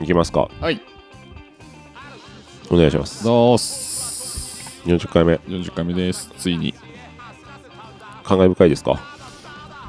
[0.00, 0.48] いきますか。
[0.60, 0.80] はい。
[2.70, 3.24] お願いします。
[3.24, 4.82] どうす。
[4.84, 5.34] 40回目。
[5.48, 6.30] 40回目です。
[6.38, 6.74] ついに。
[8.24, 9.00] 感慨深いですか？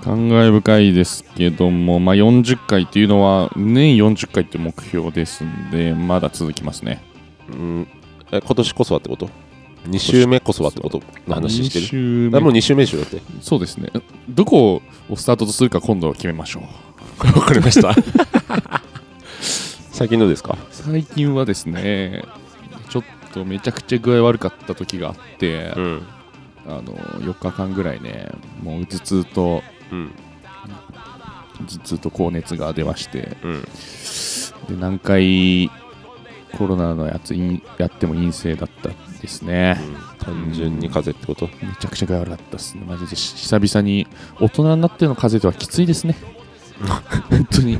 [0.04, 7.02] 感慨深いですけども、まあ、40回っていうのは年40回って目標ですんでまだ続きますね。
[7.50, 7.88] うん。
[8.32, 9.30] え今年こそはってこと
[9.88, 11.02] ？2週目こそはってこと？
[11.28, 12.38] の話して2る週目。
[12.38, 13.22] あもう2週目でしょだって。
[13.42, 13.90] そうですね。
[14.30, 16.64] どこをスタートとするか今度は決めましょう。
[17.40, 17.96] わかりました
[19.98, 20.55] 最近どうですか？
[20.70, 22.23] 最近はですね
[22.90, 23.03] ちょっ
[23.34, 26.07] とめちゃくちゃ具合悪かった時があって、うん。
[26.67, 28.29] あの4日間ぐらいね
[28.62, 30.12] もう頭痛とうん。
[31.57, 33.62] 頭痛と高熱が出ましてうん。
[34.70, 35.71] で何回
[36.55, 39.79] コロナのやつ陰やっても陰性だったんですね。
[40.20, 41.48] 単純に風邪ってこと？
[41.65, 42.84] めちゃくちゃ具合悪かったですね。
[42.85, 44.05] マジでし久々に
[44.40, 46.15] 大人になっての風邪ではきついですね。
[47.31, 47.79] 本当に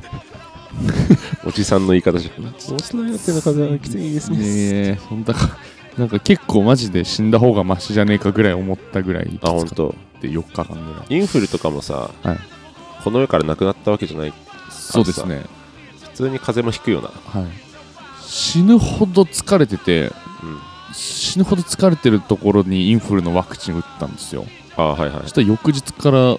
[1.46, 4.38] おじさんの言い方じゃん大人になっての風邪はきついですね。
[4.42, 5.58] えそんなか
[5.98, 9.96] なんか結構マジで死んだ方がマシじゃねえかぐらい思ったぐらいきつかっあ本当。
[10.22, 11.16] て4日間ぐらい。
[11.16, 12.38] インフルとかもさ、はい。
[13.04, 14.34] この世からなくなったわけじゃない
[14.70, 15.44] そうですね。
[16.04, 17.10] 普通に風邪もひくよな。
[17.10, 17.52] はい。
[18.26, 20.12] 死ぬほど疲れてて
[20.44, 20.60] うん。
[20.94, 24.46] 死ぬほど疲れてるところにインフルのワクチン打ったんですよ。
[24.76, 25.22] あはいはい。
[25.24, 26.38] そしたら翌日から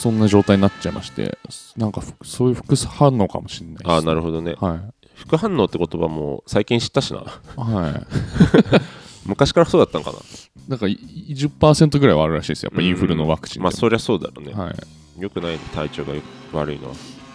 [0.00, 1.36] そんな状態になっちゃいまして
[1.76, 4.54] なんかふそういう副反応かもしれないです、あなるほどね。
[4.58, 4.80] は
[5.14, 7.20] 副反応って言葉も最近知ったしな。
[7.20, 7.22] い
[7.56, 8.06] はい。
[9.28, 10.18] 昔からそうだったのかな。
[10.68, 10.98] なんかい
[11.30, 12.70] 10%ぐらいはあるらしいですよ。
[12.72, 15.22] やっぱインフルのワクチンまあそりゃそうだろうね、はい。
[15.22, 16.22] よくない体調がよ
[16.54, 16.94] 悪いのは。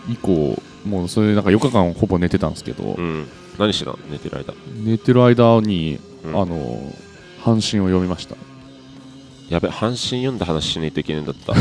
[0.10, 3.28] 以降もうそれでなんか4日間ほぼ寝てたんですけど、うん。
[3.60, 4.00] 何してたの？
[4.10, 6.42] 寝てる間、寝てる間に、うん。
[6.42, 6.94] あの
[7.44, 8.36] 阪神を読みました
[9.50, 11.54] やべ阪神読んだ話しないといけないんだった。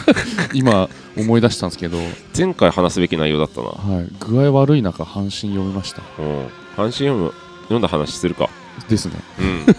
[0.54, 1.98] 今思い出したんですけど、
[2.36, 3.68] 前回話すべき内容だったな。
[3.68, 6.02] はい、具合悪い中阪神読みました。
[6.18, 6.46] うん。
[6.46, 8.48] 阪神読む読んだ話するか。
[8.88, 9.14] ですね。
[9.38, 9.66] うん。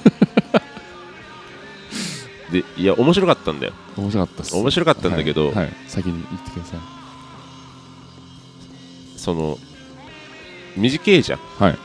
[2.52, 3.74] でいや面白かったんだよ。
[3.98, 4.56] 面白かったです。
[4.56, 5.56] 面白かったんだけど、はい。
[5.56, 5.74] はい。
[5.88, 6.80] 先に言ってください。
[9.18, 9.58] その
[10.76, 11.40] 短いじゃん。
[11.58, 11.78] はい。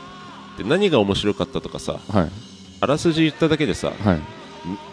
[0.57, 2.31] で何が面白かったとかさはい。
[2.79, 4.21] あらすじ言っただけでさはい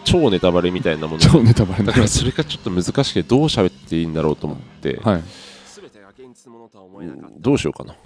[0.03, 1.19] 超ネタバレみたいなもの。
[1.19, 5.23] 超ネタバレにだからそれがちょっと難しくてどう喋っていいんだろうと思って、はい。
[6.97, 7.41] うん。
[7.41, 7.95] どうしようかな。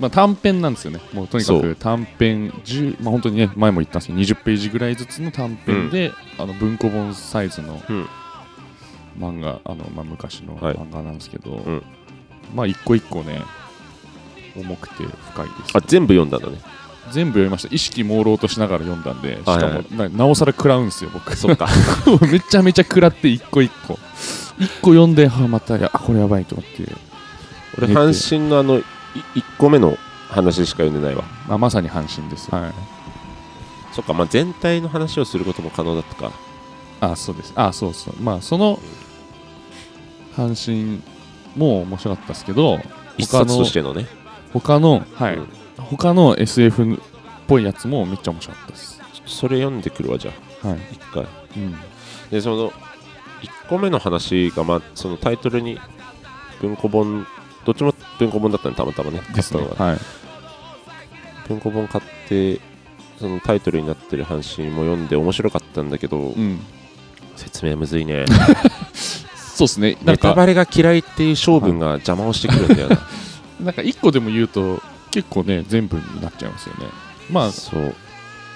[0.00, 1.00] まあ、短編なんですよね。
[1.12, 8.08] もうとにかく短編10まあ本当にね前も言ったんですけど20ページぐらいずつの短編で、あの文庫本サイズのうん。
[9.18, 10.74] 漫画あの、まあ、昔のはい。
[10.74, 11.82] 漫画なんですけど、ん。
[12.54, 13.42] まあ一個一個ね
[14.56, 16.58] 重くて深いですあ全部読んだんだね
[17.12, 17.74] 全部読みました。
[17.74, 21.36] 意識朦朧としながら読んだんでしかも、ななおさら食らうんですよ僕。
[21.36, 21.68] そっか。
[22.30, 23.98] めちゃめちゃ食らって一個一個。
[24.58, 26.92] 一個読んではまたやあこれやばいと思って、
[27.78, 28.84] 俺阪神のあの1
[29.58, 29.96] 個目の
[30.28, 31.24] 話しか読んでないわ。
[31.48, 32.72] まあ、まさに阪神です、はい、
[33.92, 36.32] そっかまあ全体の話をすることも可能だったか。
[37.00, 37.52] あそうです。
[37.56, 38.14] あそうそう。
[38.20, 38.78] まあその
[40.36, 41.02] 阪神
[41.56, 42.80] も面白かったですけど
[43.18, 44.06] 一冊としてのね。
[44.52, 45.61] 他のはい、うん
[45.96, 46.98] 他の SF っ
[47.46, 49.00] ぽいやつもめっちゃ面白かったです。
[49.26, 50.32] それ読んでくるわじゃ
[50.62, 50.68] あ。
[50.68, 51.26] はい、一回。
[51.56, 51.74] うん、
[52.30, 55.78] でその1個目の話が、まあ、そのタイトルに
[56.60, 57.26] 文庫本
[57.64, 59.20] どっちも文庫本だったねたまたまね。
[59.32, 59.98] 買ったのが、はい。
[61.48, 62.60] 文庫本買って
[63.18, 66.60] そのタイトルになってる阪神も読んで面白かったんだけど、うん。
[67.36, 68.24] 説明むずいね。
[69.34, 69.98] そうですね。
[70.02, 72.98] ネタバレが嫌いっていう性分が邪魔をしてくるんだよな、
[73.60, 74.82] なんか一個でも言うと
[75.12, 76.86] 結構ね全部になっちゃいますよね。
[77.30, 77.94] まあそう。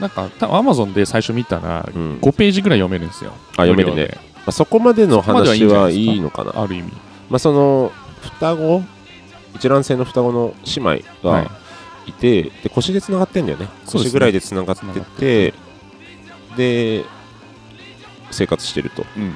[0.00, 2.19] なんか多分アマゾンで最初見たらうん。
[2.20, 3.32] 5ページぐらい読めるんですよ。
[3.53, 3.94] あ読めるね。
[3.94, 4.19] 無料で。
[4.19, 6.12] まあ、そこまでのそこまではいいん話はじゃないですか。
[6.12, 6.62] いいのかな。
[6.62, 6.93] ある意味。
[7.31, 8.82] まあ、その双子？
[9.55, 11.03] 一卵性の双子の姉妹はい。
[11.23, 11.50] が
[12.06, 13.69] いて、で腰でつながってんだよね。
[13.85, 14.11] そうですね。
[14.11, 15.55] 腰ぐらいでつながって繋がて。
[16.56, 17.05] で
[18.31, 19.05] 生活してると。
[19.17, 19.35] うん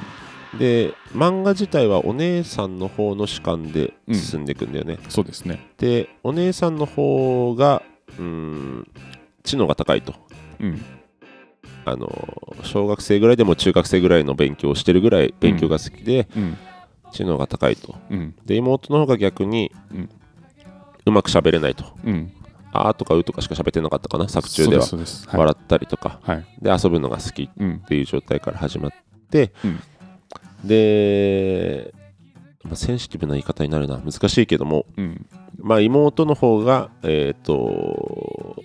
[0.59, 5.71] で漫画自体はお姉さんの方の主観で進んでいくんだよね、そうですね。
[5.77, 7.83] でお姉さんの方が
[8.17, 8.91] うーん
[9.43, 10.13] 知能が高いと。
[10.59, 10.81] うん。
[11.83, 12.07] あの
[12.63, 16.57] 小学生ぐらいでも中学生ぐらいの勉強をしてるぐらい勉強が好きで、うん。
[17.11, 17.95] 知能が高いと。
[18.09, 18.35] うん。
[18.45, 21.85] で妹の方が逆に、ううんまく喋れないと。
[22.05, 22.31] うん。
[22.73, 24.85] あーとかうとかしか喋ってなかったかな作中では。
[24.85, 26.19] 笑ったりとか。
[26.23, 26.45] はい。
[26.61, 28.91] で遊ぶのが好きっうんていう状態から始まっ
[29.29, 29.79] て、うん
[30.63, 31.93] で、
[32.63, 33.97] まあ、センシティブな言い方になるな。
[33.97, 35.25] 難しいけども、うん。
[35.59, 38.61] まあ、妹の方がえっ、と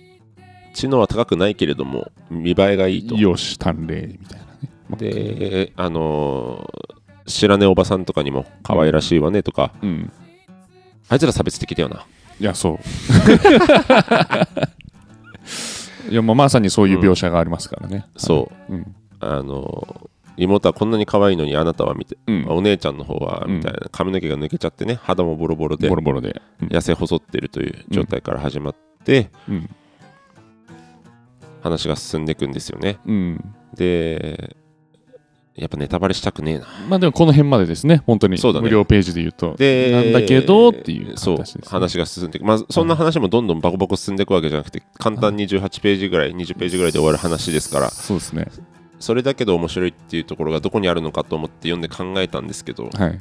[0.73, 3.15] 知能は高くないけれども見栄えがいいと。
[3.15, 4.51] よし鍛錬みたいなね。
[4.89, 6.97] まあであのー
[7.27, 10.11] 知らねえおばさんとかにも可愛らしいわねとか、うん。
[11.09, 12.05] あいつら差別的だよな。
[12.39, 12.79] いやそう。
[16.09, 18.73] いやまあまさにそういう描写がありますからね、そう。
[18.73, 18.95] うん。
[19.19, 22.45] あの妹はこんなに可愛いのにあなたは見て、うん。
[22.47, 26.67] お姉ちゃんの方はうんみたいな髪の毛が抜けちゃってね肌もボロボロでボロボロで、うん。
[26.69, 29.69] 痩せ細ってるという状態から始まって、うん。
[31.61, 32.99] 話が進んでいくんですよね。
[33.05, 34.55] うん、で
[35.55, 36.67] やっぱネタバレしたくねえな。
[36.87, 38.03] まあでもこの辺までですね。
[38.05, 38.63] 本当にそうだね。
[38.63, 42.45] 無料ページで言うとでなんだけどっていうそう話が進んでいく。
[42.45, 47.89] まあそんな話もどんどんバコバコ進んでいくわけじゃなくて簡単に18ページぐらい20ページぐらいで終わる話ですから。
[47.89, 48.47] そうですね
[48.99, 53.19] それだけど面白いっていうところがどこにあるのかと思って読んで考えたんですけど、まはい。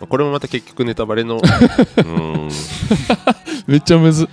[0.00, 2.50] あこれもまた結局ネタバレのうーん。
[3.66, 4.28] めっちゃむず。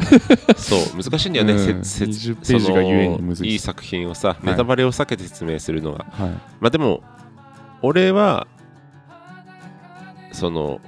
[0.58, 1.84] そう難しいんだよね、うん。
[1.84, 3.52] せせ20ページがゆえにむずい。
[3.52, 6.30] いい作品をさネタバレを避けて説明するのが、はい。
[6.60, 7.04] まあでも
[7.82, 8.48] 俺は
[10.32, 10.80] その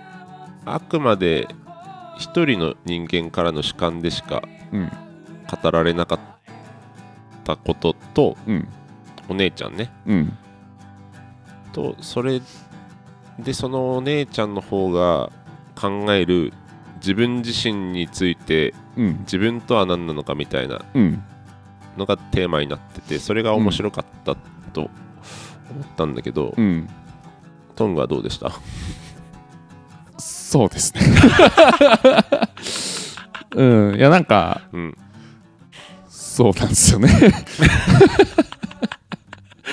[0.66, 1.48] あくまで
[2.18, 4.92] 一人の人間からの主観でしかうん。
[5.62, 6.20] 語られなかっ
[7.44, 8.68] たこととうん。
[9.30, 9.90] お姉ちゃんね。
[10.06, 10.38] うん。
[11.74, 12.42] とそれ
[13.40, 15.32] でそのお姉ちゃんの方が
[15.76, 16.52] 考える
[16.98, 19.20] 自分自身についてうん。
[19.20, 21.24] 自分とは何なのかみたいなうん。
[21.98, 24.36] のがテーマになっててそれが面白かった
[24.74, 24.92] と思っ
[25.98, 26.90] たんだけど、うん。
[27.76, 28.52] トングはどうでした？
[30.18, 31.02] そうですね。
[33.56, 33.96] うん。
[33.98, 34.98] いやなんかうん
[36.32, 37.10] そうなんですよね。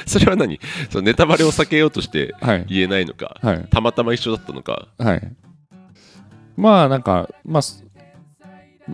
[0.06, 0.58] それは何？
[0.90, 2.66] そのネタバレを避けようとしてはい。
[2.68, 3.64] 言えないのかはい。
[3.70, 4.88] たまたま一緒だったのか。
[4.98, 5.32] はい。
[6.56, 7.84] まあなんかまあす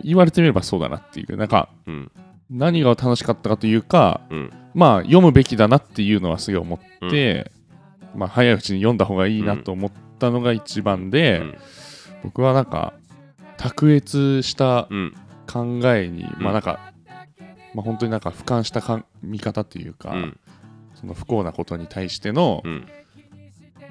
[0.03, 1.37] 言われてみればそうだなっていう。
[1.37, 2.11] なんかうん。
[2.51, 4.51] 何が楽しかったかというかうん。
[4.75, 7.51] まあ読むべきだなっていうのはすごい思って、
[8.15, 11.57] まあ早いうちに読んだ方がいいなと思ったのが一番で、うん。
[12.25, 12.93] 僕はなんか
[13.57, 15.15] 卓越したうん。
[15.47, 16.91] 考えに、まあなんか、
[17.75, 20.39] まあ本当になんか俯瞰したかん見方っていうか、うん。
[20.95, 22.87] その不幸なことに対しての、うん。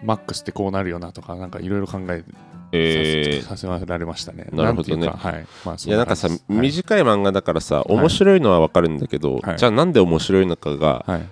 [0.02, 2.24] マックスってこうなるよなとかなんかいろいろ考え
[2.72, 3.46] えー。
[3.46, 4.48] させられましたね。
[4.52, 5.06] なるほどね。
[5.06, 5.46] いはい。
[5.64, 6.84] まあ、いやなんかさ、そ感じです。
[6.84, 9.58] 短い漫画だからさ面白いのは分かるんだけど、はい。
[9.58, 11.28] じゃあなんで面白いのかがはい、はい。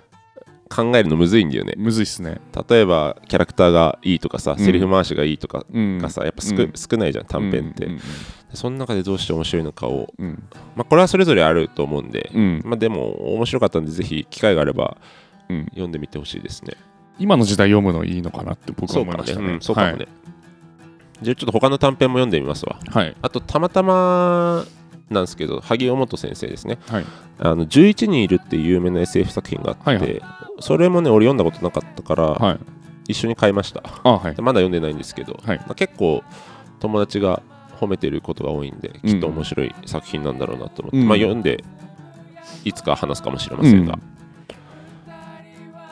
[0.74, 1.74] 考えるのむずいんだよね。
[1.76, 2.40] むずいっすね。
[2.69, 4.58] 例えばキャラクターがいいとかさ、ん。
[4.58, 5.98] セリフ回しがいいとかうん。
[5.98, 6.72] がさやっぱ少,、うん。
[6.74, 8.00] 少ないじゃん短編って、うん
[8.54, 10.42] その中でどうして面白いのかを、うん。
[10.76, 12.62] まあ、これはそれぞれあると思うんで、うん。
[12.66, 14.98] まあ、でも面白かったんでぜひ機会があれば
[15.48, 15.64] うん。
[15.70, 16.75] 読んでみてほしいですね。
[17.18, 19.52] 今の時代読むのいいのかなって僕は思いましたね。
[19.54, 20.06] うん、そうかもね、
[21.22, 22.78] じゃあちょっと他の短編も読んでみますわ。
[22.88, 23.06] はい。
[23.06, 23.16] はい。
[23.22, 24.64] あとたまたま
[25.10, 27.04] なんですけど萩尾本先生ですねはい。
[27.38, 30.23] あの11人いるっていう有名な SF 作品があって、はいはい
[30.61, 32.59] それもね俺読んだことなかったから、はい。
[33.09, 34.35] 一緒に買いましたあ、はい。
[34.40, 36.23] まだ読んでないんですけど、はいまあ結構
[36.78, 37.42] 友達が
[37.80, 41.64] 褒めてることが多いんできっと面白い作品なんだろうなと思って、うんまあ読んで
[42.64, 44.02] いつか話すかもしれませんが、うん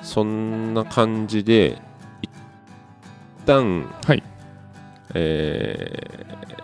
[0.03, 1.81] そんな感じで
[2.23, 2.31] 一
[3.45, 4.23] 旦はい。
[5.15, 6.60] えー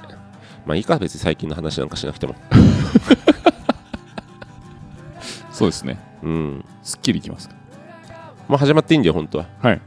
[0.67, 2.35] まあいいか別に最近の話なんかしなくても
[5.53, 5.99] そうですね。
[6.23, 7.55] うんすっきりいきますか。
[8.49, 9.81] もう始まっていいんだよ本当ははい。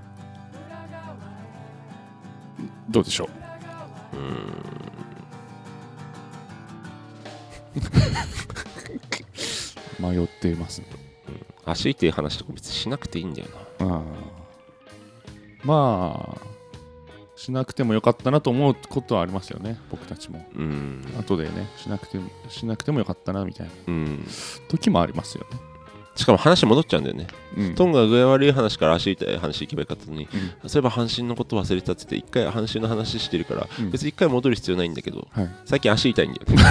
[2.90, 3.30] どうでしょう
[10.02, 10.88] 迷っていますね。
[11.66, 13.48] 足痛い話とか別にしなくていいんだよ
[13.80, 14.04] なあー
[15.64, 16.48] まあ、
[17.40, 20.46] しなくてもよかったなと思うことはありますよね、僕たちも。
[20.56, 21.06] うん。
[21.18, 24.28] 後でね、しなくてもしなくてもよかったなみたいなうん。
[24.68, 25.58] 時もありますよね。
[26.16, 27.28] しかも話戻っちゃうんだよね。
[27.56, 27.76] うん。
[27.76, 30.28] トンが具合悪い話から足痛い話行けばよかったのに、
[30.64, 30.70] うん。
[30.70, 33.92] そういえば阪神のこと忘れてたって言って一回阪神の話してるから、うん。
[33.92, 36.46] 別に一回戻る必要ないんだけどはい、最近足痛いんだよ。
[36.46, 36.64] ね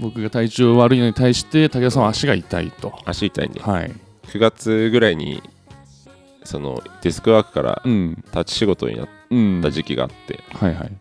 [0.00, 2.96] 僕が体調悪いのに対して武田さんは足が痛いと。
[3.04, 3.92] 足痛いんではい。
[4.28, 5.42] 9月ぐらいに
[6.44, 8.22] そのデスクワークからうん。
[8.32, 9.60] 立ち仕事になっうん。
[9.62, 10.92] た時期があって、はいはい。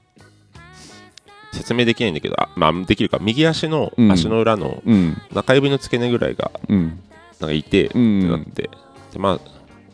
[1.52, 5.18] 説明できないんだけどあまあできるか右足のうん足の裏のうん。
[5.34, 7.00] 中指の付け根ぐらいがうん。
[7.40, 8.70] なんか痛えってうんなって、
[9.14, 9.40] でまあ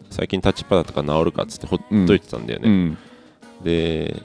[0.09, 2.97] 最近立ちっぱだとか治るかっつってほっといてたんだよね、うん。
[3.63, 4.21] で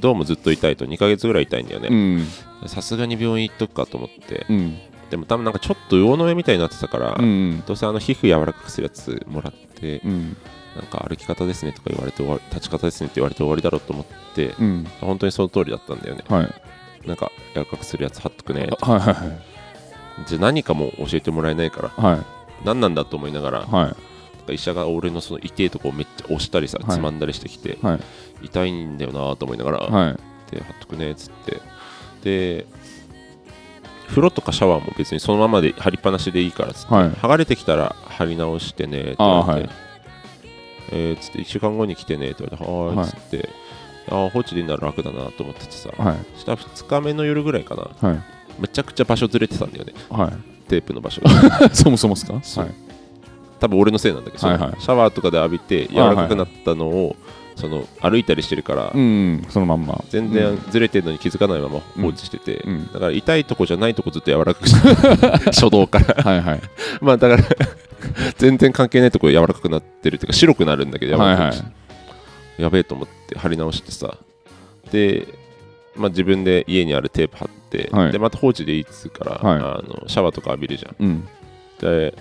[0.00, 2.26] どうもずっと痛いと2ヶ月ぐらい痛いんだようねん。
[2.66, 4.76] さすがに病院行っとくかと思ってうん。
[5.12, 7.62] でも多分なんかちょっと魚の目みたいになってたから、うん。
[7.66, 10.36] どうせあの皮膚柔らかくするやつもらって、うん。
[10.74, 14.86] なんか歩き方ですねとか言われて終わり立ち方ですねって言われて終わりだろうと思ってうん。
[15.02, 17.06] 本当にその通りだったんだよねはい。
[17.06, 20.26] なんか柔らかくするやつ貼っとくねはいはいはい。
[20.26, 22.64] じゃあ何かも教えてもらえないからはい。
[22.64, 23.94] 何なんだと思いながらは
[24.48, 24.54] い。
[24.54, 28.00] 医者が俺のその痛いとこをめっちゃ押したりさ、はいつまんだりしてきて、はい
[28.46, 30.16] 痛いんだよなと思いながら、はい
[30.50, 31.60] で貼っとくねっつって
[32.22, 32.66] で
[34.12, 37.10] 風呂とかシャワーも別にそのままで貼りっぱなしでいいからっつって、はい。
[37.10, 39.70] 剥がれてきたら貼り直してねって言われてはい。
[40.92, 43.48] えー、つって1週間後に来てねって言われてはーいっつって、
[44.08, 46.38] あー放置でいいなら楽だなと思っててさ、はい。
[46.38, 48.22] したら2日目の夜ぐらいかなはい。
[48.60, 50.30] めちゃくちゃ場所ずれてたんだよねは
[50.68, 51.66] テープの場所が。
[51.66, 52.34] い そもそもですか？
[52.34, 52.74] はい。
[53.60, 54.80] 多分俺のせいなんだけど、はいはい。
[54.80, 57.16] シャワーとかで浴びて柔らかくなったのを、
[57.62, 60.02] その歩いたりしてるから、うんそのまんま。
[60.08, 62.92] 全然ずれてるのに気づかないまま放置してて、うん。
[62.92, 66.24] だから痛いとこじゃないとこずっと柔らかくして 初動から。
[66.24, 66.60] はいはい。
[67.00, 67.68] まあだから
[68.36, 72.62] 全然関係ないとこ柔らかくなってるっていうか白くなるんだけど柔はいはい。
[72.62, 74.16] やべえと思って貼り直してさ。
[74.90, 75.28] で、
[75.94, 78.12] まあ、自分で家にあるテープ貼って、はい。
[78.12, 79.58] でまた放置でいいっつうから、はい。
[79.60, 80.96] あのシャワーとか浴びるじゃん。
[80.98, 81.28] うん。
[81.80, 82.12] で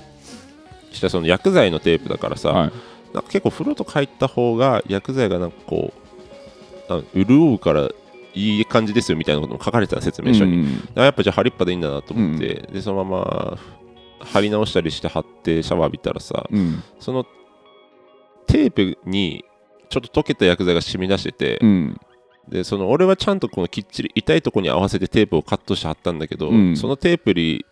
[0.91, 2.71] したらその薬剤のテープだからさ、はい
[3.13, 5.93] なんか結構風呂とか入った方が薬剤がなんかこ
[6.87, 7.89] うなんか潤うから
[8.33, 13.57] いい感じですよみたいなことも書かれてた説明書に、うんやっぱじゃあ貼りっぱでいいんだなと思って、でそのまま
[14.19, 16.83] 貼り直したりして貼ってシャワー浴びたらさうん。
[16.99, 17.25] その
[18.47, 19.43] テープに
[19.89, 21.97] ちょっと溶けた薬剤が染み出してて、うん。
[22.47, 26.77] でその俺はちゃんとこのきっちり痛いとこに合わせてテープをカットして貼ったんだけど、うん。
[26.77, 27.65] そのテープに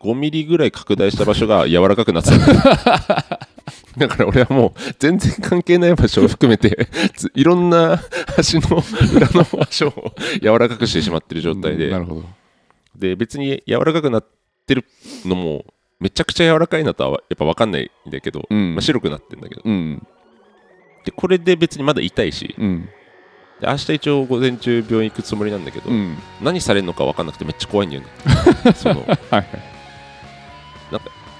[0.00, 3.48] 5ミリぐらい拡大した場所が柔らかくなってた
[3.96, 8.00] だから俺はもう全然関係ない場所を含めてついろんな
[8.38, 8.82] 足の
[9.14, 10.12] 裏の場所を
[10.42, 12.24] 柔らかくしてしまってる状態で、なるほど。
[12.94, 14.26] で別に柔らかくなっ
[14.66, 14.84] てる
[15.24, 15.64] のも
[16.00, 18.74] めちゃくちゃ柔らかいなとはやっぱ分かんないんだけど、うん。
[18.74, 19.62] まあ、白くなってんだけど。
[19.64, 20.06] うん。
[21.04, 22.88] でこれで別にまだ痛いしうん。
[23.60, 26.18] で明日一応午前中病院行くつもりなんだけど、うん。
[26.42, 28.08] 何されるのか分かんなくてめっちゃ怖いんだよね。
[28.76, 29.06] その。
[29.30, 29.76] はい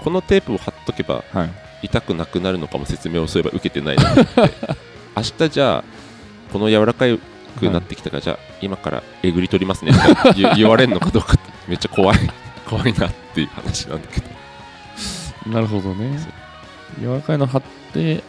[0.06, 4.76] このテープを貼っとけばはい痛くなくなるのかも説明をそういえば受けてないなと思って。
[5.16, 5.84] 明日じゃあ
[6.52, 7.06] この柔らか
[7.58, 9.92] くなってきたから、じゃあ今からえぐり取りますね。
[9.92, 11.42] って言言われるのかどうかって。
[11.68, 12.18] めっちゃ怖い。
[12.68, 14.26] 怖いなっていう話なんだけど。
[15.52, 16.18] なるほどね。
[17.00, 18.22] 柔らかいの貼って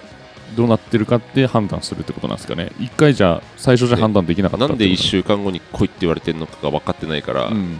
[0.55, 2.71] どうなってるかって判断するってことなんですかね。
[2.79, 7.77] 一回じゃあ最初じゃ判断できなかったなんで1一週間後に来いって言われてるのかが分かってないから、うん。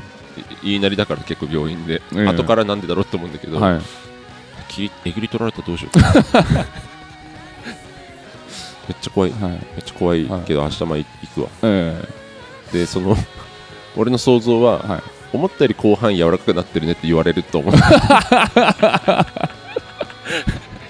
[0.64, 2.26] 言いなりだから結構病院で、ええ。
[2.26, 4.07] 後からなんでだろうって思うんだけど、はい
[4.78, 5.98] 切りえぐり取られたらどうしよう
[8.88, 9.32] めっちゃ怖い。
[9.34, 9.58] めはい。
[9.58, 11.06] っちゃ怖いけど、明日まあ行
[11.36, 11.50] くわ。
[11.64, 12.08] え
[12.72, 13.18] でその
[13.98, 15.02] 俺の想像は、えはい。
[15.34, 17.74] 思ったより後半柔らかくなってるねって言われると思う。
[17.76, 17.84] いや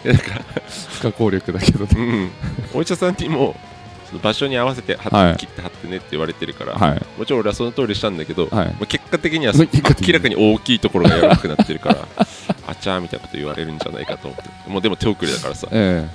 [0.05, 0.41] なんか、
[0.91, 1.89] 不可抗力だけどね。
[1.95, 2.31] うん、
[2.75, 3.55] お医者さんにも
[4.09, 5.37] その場所に合わせて貼って、はい。
[5.37, 7.01] 切って貼ってねって言われてるから、はい。
[7.17, 8.67] もちろん俺はその通りしたんだけど、はい。
[8.67, 12.07] まあ結果的には 明らかに大きいところが柔らかくなってるから
[12.67, 14.69] あちゃーみたいなこと言われるんじゃないかと思って。
[14.69, 15.67] もうでも手遅れだからさ。
[15.71, 16.07] え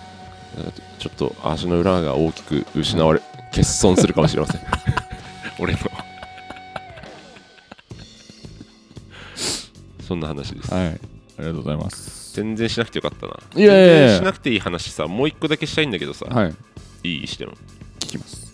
[0.99, 3.21] ちょっと足の裏が大きく失われ
[3.53, 4.61] 欠損するかもしれません。
[5.59, 5.79] 俺の。
[10.07, 10.69] そんな話です。
[10.73, 10.87] えはい。
[10.89, 12.35] ありがとうございます。
[12.35, 13.35] 全然しなくてよかったな。
[13.55, 16.55] いやしなくていい話さもう一個だけしたいんだけどさ、はい。
[17.05, 17.27] い、い？
[17.27, 17.53] しても
[18.03, 18.53] 聞きます。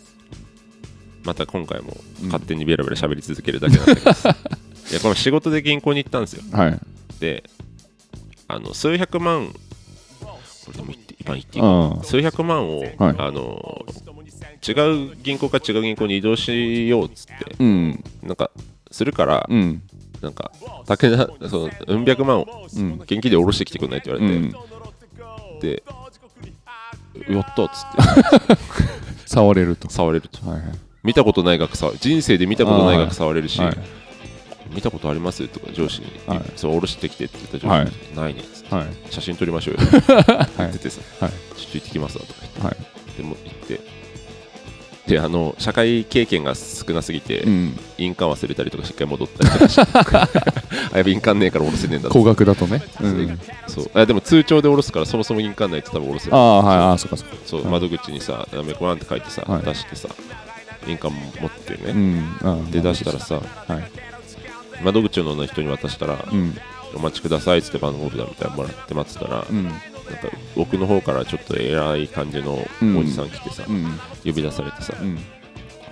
[1.24, 2.28] また今回もうん。
[2.28, 4.12] 勝手にベラベラ喋り続けるだけなんだけど。
[4.12, 4.36] さ、
[4.90, 6.42] いやこの仕事で銀行に行ったんですよ。
[6.52, 6.78] はい。
[7.20, 7.44] で
[8.46, 12.92] あの数百万これでも言って今言っていいあ数百万を、はい。
[12.98, 13.84] あの
[14.66, 14.72] 違
[15.12, 18.04] う銀行か違う銀行に移動しようっつってうん。
[18.22, 18.50] なんか
[18.90, 19.82] するから、うん。
[20.22, 20.50] なんか
[20.86, 22.94] 武田そのうん百万をうん。
[23.02, 25.60] 現金で下ろしてきてくんないって言われて、うん。
[25.60, 25.82] で
[27.28, 28.56] やったっつって
[29.28, 29.90] 触れると。
[29.90, 30.48] 触れると。
[30.48, 30.70] はいはい。
[31.04, 33.76] 見たことない額触人生で見たことない額触れるし、はい。
[34.74, 36.42] 見たことありますとか上司に、はい。
[36.56, 38.42] そう下ろしてきてって言った上司に、ないね。
[38.70, 39.12] はい。
[39.12, 39.80] 写真撮りましょうよ。
[39.82, 41.32] って言はいっててさ、はい。
[41.56, 42.76] ちょっと行ってきますわとか言って、はい。
[43.16, 43.80] でも行って
[45.08, 47.80] であの社会経験が少なすぎて、うん。
[47.96, 49.82] 印鑑忘れたりとかしっかり戻ったりとかして
[50.92, 52.82] あやべ印鑑ねえから下ろせねえんだ高額だとね。
[53.00, 53.40] うん。
[53.66, 53.90] そう。
[53.94, 56.38] あでも通帳で下ろすからそもそも印鑑ないと多分下ろせない。
[56.38, 57.36] ああはいああそっかそっか。
[57.46, 59.62] そうはい窓口にさ「やめこらん」って書いてさ、はい。
[59.62, 60.08] 出してさ
[60.86, 62.70] 印鑑持ってね、うん。
[62.70, 63.90] で出したらさはい。
[64.84, 66.56] 窓口の人に渡したらうん
[66.94, 69.44] 「お待ちください」っつって番号札みたいなのもらって待ってたら、
[70.56, 72.54] 奥の方からちょっと偉い感じの
[72.98, 73.84] おじさん来てさ、うん。
[74.24, 75.16] 呼び出されてさ「うん。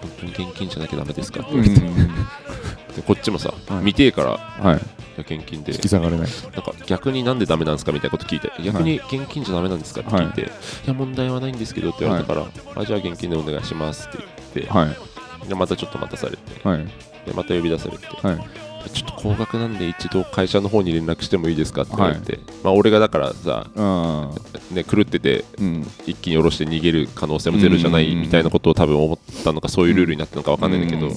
[0.00, 3.84] 本当に現金じゃなきゃダメですか?」ってう言われて、こっちもさ、はい。
[3.84, 4.80] 見てえからはい。
[5.18, 5.72] 現金で。
[5.72, 6.28] 引き下がれない。
[6.54, 10.44] なんか逆になんでダメなんですかみたいなこと聞いて逆に現金じゃダメなんですかって聞いて、い、
[10.86, 14.18] や問題はないんですけどって言われたから、あじゃあ現金でお願いしますって
[14.54, 15.48] 言って、はい。
[15.48, 16.86] でまたちょっと待たされてはい。
[17.26, 24.30] でまた呼び出されてはいちょっと高額なんで一度会社の方に連絡してもいいですかって言われて、まあ俺がだからさ、うん。
[24.74, 25.86] ね、狂っててうん。
[26.06, 31.10] 一気に下ろして逃げる可能性もゼロじゃないみたいなことを多分思ったのかそういうルールになったのか分かんないんだけど、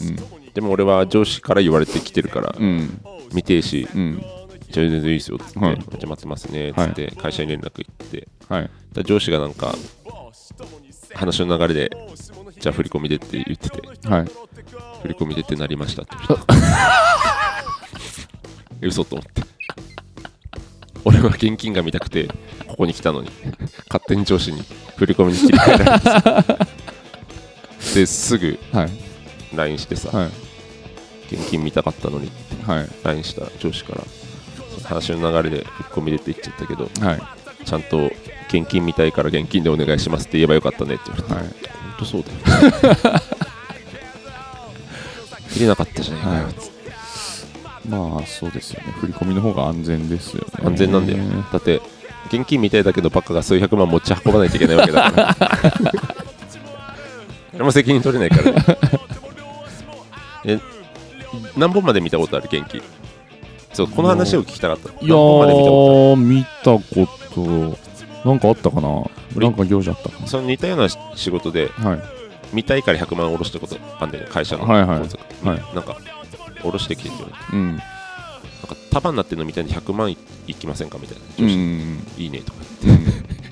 [0.53, 3.01] でも俺は上司から言われてきてるからうん。
[3.33, 4.23] 見てえしうん。
[4.71, 5.75] じゃあ全然いいですよっつって、はい。
[5.75, 8.69] じゃあ待ってますねっつって会社に連絡行って、はい。
[9.03, 9.75] 上司がなんか
[11.15, 11.91] 話の流れで
[12.59, 14.07] じゃあ振り込みでって言ってて。
[14.07, 14.25] はい。
[15.01, 16.15] 振り込みでってなりましたって
[18.81, 19.41] 嘘と思って。
[21.05, 22.27] 俺は現金が見たくて
[22.67, 23.29] ここに来たのに
[23.87, 24.61] 勝手に上司に
[24.97, 26.65] 振り込みに切り替えられて
[28.01, 28.89] です ぐはい。
[29.55, 30.29] LINE してさ、はい。
[31.33, 32.89] 現金見たかったのにってはい。
[33.03, 34.03] LINE した上司から
[34.83, 37.21] 話の流れで振り込みでって言っちゃったけどはい。
[37.65, 38.11] ちゃんと
[38.49, 41.33] 現金見たいから現金でお願いしますって言えばよかったねって言われて。
[41.33, 41.43] はい。
[41.43, 41.51] 本
[41.99, 42.37] 当そうだよ
[45.53, 46.78] 切れなかったじゃないかよ、はい
[47.89, 48.91] まあそうですよね。
[48.93, 50.47] 振り込みの方が安全ですよね。
[50.65, 51.19] 安全なんだよ。
[51.51, 51.81] だって
[52.31, 55.35] 現金みたいだけどバカが数百万持ち運ばないといけないわけだから。
[57.53, 58.51] 誰も責任取れないから。
[58.51, 58.61] ね
[60.45, 60.59] え
[61.57, 62.45] 何本まで見たことある？
[62.51, 62.81] 現金。
[63.73, 64.89] そうこの話を聞きたかった。
[64.89, 67.77] いやー見たこと
[68.29, 68.89] なんかあったかな？
[69.35, 72.01] 俺なんか行事あったかとその似たような仕事でなはい。
[72.51, 75.05] 見たいから100万下ろしたことあんだよね会社のはいはいは
[75.55, 75.75] い。
[75.75, 75.97] なんか
[76.61, 77.67] 下ろしてきてって言われてうん。
[77.71, 81.23] なんか束になってるのみたいに100万いいきませんかみたいな。
[81.23, 83.09] うん上司にいいねとか言って。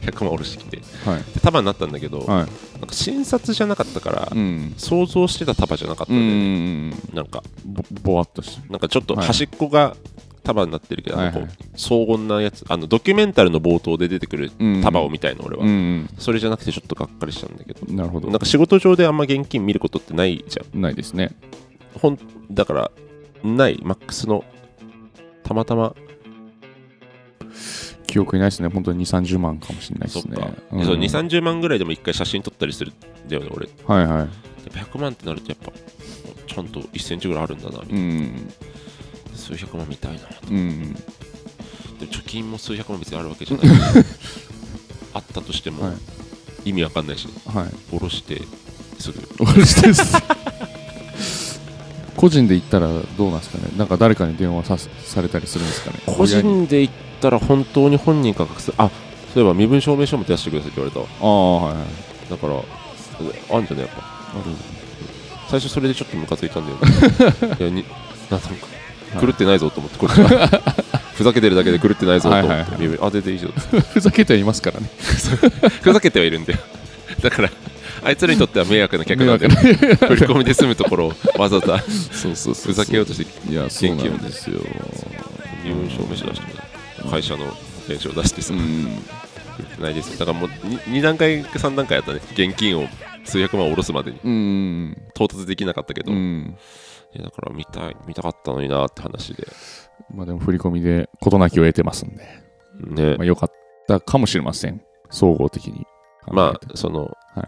[0.11, 0.81] 100万下ろしてきて。
[1.09, 1.23] はい。
[1.33, 2.27] で束になったんだけど、はい。
[2.27, 2.47] なんか
[2.93, 4.73] 診察じゃなかったから、うん。
[4.77, 7.43] 想像してた束じゃなかったうんんだよね、うんなんか。
[7.65, 8.69] ぼぼわっとして。
[8.69, 9.27] なんかちょっとはい。
[9.27, 9.95] 端っこが
[10.43, 17.93] 束になってるけど、はい荘厳なやつあのドキュメンタルの冒頭で出てくるうん束を見たいの俺は、うんそれじゃなくてちょっとがっかりしたんだけど。
[17.93, 18.29] なるほど。
[18.29, 20.81] なんか仕事上であんま現金見ることってないじゃん。
[20.81, 21.31] ないですね
[21.97, 22.19] ほん
[22.51, 22.91] だから
[23.43, 23.79] ない。
[23.83, 24.43] マックスの
[25.43, 25.95] たまたま。
[28.07, 28.69] 記憶にないですね。
[28.69, 30.37] 本当に2 3 0万かもしれないですね。
[30.69, 30.85] そうん。
[30.85, 34.17] そう2 3 0万ぐらいでも一回写真撮ったりするんだよね俺はいはい。
[34.19, 34.27] やっ
[34.71, 35.71] ぱ100万ってなるとやっぱ
[36.47, 38.53] ちゃんと1センチぐらいあるんだなみたいな、うん
[39.35, 40.19] 数百万見たいな。
[40.49, 40.93] うん
[41.99, 43.67] で貯金も数百万別にあるわけじゃない。
[45.13, 46.69] あったとしても、はい。
[46.69, 47.65] 意味わかんないしはい。
[47.91, 48.41] 下ろして
[48.99, 50.13] すぐ私です
[52.17, 53.71] 個人で言ったらどうなんですかね？
[53.77, 55.99] なんか誰かに電話さされたりするんですかね？
[56.05, 58.73] 個人で言ったら本当に本人が隠す。
[58.77, 58.89] あ
[59.33, 62.29] そういえば身分証明書も出してくださいって言われたわああはいはい。
[62.29, 62.55] だから
[63.57, 64.01] あんじゃねやっぱ。
[64.01, 64.51] ある。
[65.49, 67.55] 最初それでちょっとムカついたんだよね。
[67.59, 67.85] いやに
[68.29, 68.49] なんか
[69.21, 70.61] 狂ってないぞと思ってこっちは。
[71.15, 72.99] ふざけてるだけで狂ってないぞと思って、はいはいはい。
[73.01, 73.47] あ全然いいぞ
[73.93, 74.89] ふざけてはいますからね。
[75.81, 76.59] ふざけてはいるんだよ
[77.21, 77.49] だから
[78.03, 81.79] あいつらにとっては迷惑な客なんだよ 迷惑振り込みで済むところをわざわざ
[82.11, 84.59] そうそうふざけようとしていやそうなんですよ。
[85.63, 86.47] 身分証明書出して
[87.03, 87.53] も会社の保
[87.87, 88.85] 険証出してさ、うん。
[89.79, 90.19] ないですよ。
[90.19, 92.21] だからもう 2, 段階か3段階やったね。
[92.33, 92.87] 現金を
[93.23, 94.19] 数百万下ろすまでに。
[94.23, 94.97] うん。
[95.15, 99.47] 到達できなかったけど、だから見たい見たかったのになって話で。
[100.13, 102.23] まあでも振り込みで事なきを得てますんで。
[102.79, 103.15] ね。
[103.17, 103.51] まあ良かっ
[103.87, 104.81] たかもしれません。
[105.09, 105.85] 総合的に
[106.31, 107.47] まあその、はい。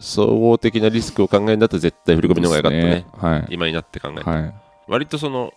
[0.00, 2.82] 総合的なリスクを考えるんだったら絶対振り込みの方が良かったね。
[2.84, 3.46] ですはい。
[3.50, 4.54] 今になって考えて、はい。
[4.86, 5.52] 割とその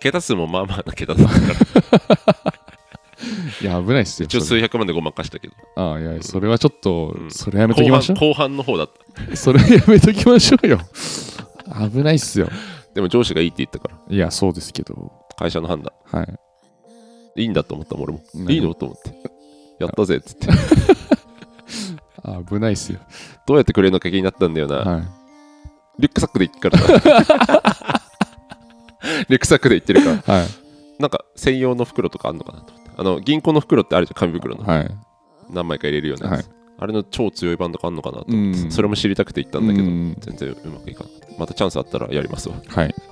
[0.00, 2.08] 桁数もまあまあな桁だったか
[2.44, 2.54] ら。
[3.60, 5.54] いや危ないっすよ一応数百万でごまかしたけど。
[5.74, 7.30] ああいやそれはちょっと、うん。
[7.30, 9.32] それやめときましょ後半の方だった。
[9.32, 10.78] うそれやめときましょうよ。
[11.90, 12.48] 危ないっすよ。
[12.94, 14.14] でも上司がいいって言ったから。
[14.14, 15.12] いやそうですけど。
[15.36, 15.92] 会社の判断。
[16.12, 17.42] はい。
[17.42, 18.20] いいんだと思った俺も。
[18.34, 18.74] うんいいの？
[18.74, 19.14] と思って。
[19.78, 20.48] やったぜっつって
[22.26, 22.98] あ危ないっすよ。
[23.46, 25.02] どうやってくれるのか気になったんだよな、はい。
[26.00, 28.02] リュックサックで行くからさ
[29.28, 30.34] リュックサックで行ってるから。
[30.34, 30.46] はい。
[30.98, 32.90] なんか専用の袋とかあんのかなと思って。
[32.96, 34.64] あの銀行の袋ってあるじゃん紙袋の。
[34.64, 34.90] はい。
[35.50, 38.70] 何枚か入れるようなやつ、はあれの超強い版とかあんのかなとう思って、ん。
[38.72, 40.16] それも知りたくて行ったんだけど、うん。
[40.18, 42.56] 全然うまくいかなまたチャンスあったらやりますわ。
[42.66, 42.94] はい。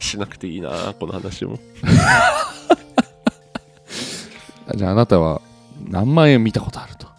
[0.00, 1.58] しなくていいなこの話も。
[4.74, 5.40] じゃああなたは
[5.88, 7.11] 何万円見たことあると。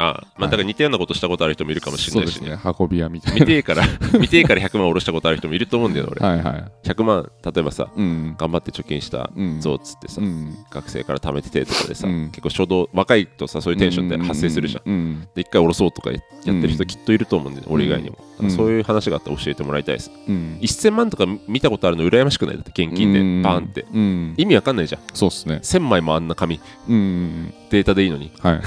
[0.00, 2.74] ああまあだから似たようなことしたことある人もいるかもしれそうないし、ですね。
[2.78, 3.84] 運び屋みたい見てえから
[4.18, 6.64] 見てえから100万下ろしたことある人もいると思うんだよね俺、なはいはい。
[6.84, 8.36] 100万例えばさうん。
[8.38, 9.60] 頑張って貯金したうん。
[9.60, 10.54] ぞっつってさ、うん。
[10.70, 12.28] 学生から貯めててとかでさ、うん。
[12.30, 15.28] 結構初動若いとさそういうテンションで発生するじゃん、うん。
[15.34, 18.50] で一回下ろそうとかやってる人きっといると思うんで、俺以外にも、うん。
[18.50, 20.58] そういう話があったら教えてもらいたいです、うん。
[20.62, 23.42] 1000万とか見たことあるの羨ましくないだって現金でうん。
[23.42, 23.84] バーンって。
[23.92, 24.34] うん。
[24.36, 25.00] 意味わかんないじゃん。
[25.12, 25.60] そうっすね。
[25.62, 26.60] 1000枚もあんな紙。
[26.88, 27.52] うん。
[27.70, 28.30] データでいいのに。
[28.38, 28.60] はい。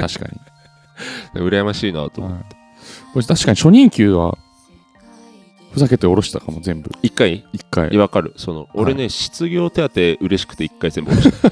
[0.00, 0.40] 確かに
[1.34, 2.42] 羨ましいなと思う、はい。
[3.14, 4.38] これ確かに初任給は
[5.72, 6.90] ふざけて下ろしたかも全部。
[7.02, 7.46] 1回？
[7.52, 7.96] 一回。
[7.96, 8.34] わかる。
[8.36, 11.48] その俺ね、失業手当嬉しくて1回全部下ろした。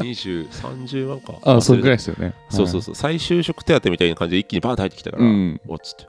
[0.02, 1.34] 2030万か。
[1.44, 2.34] あそれぐらいいですよね。
[2.48, 2.94] そうそうそう。
[2.94, 5.60] 再就職手当みたいな感じで一気にバーンと入ってきたから、うん。
[5.68, 6.06] おっつって。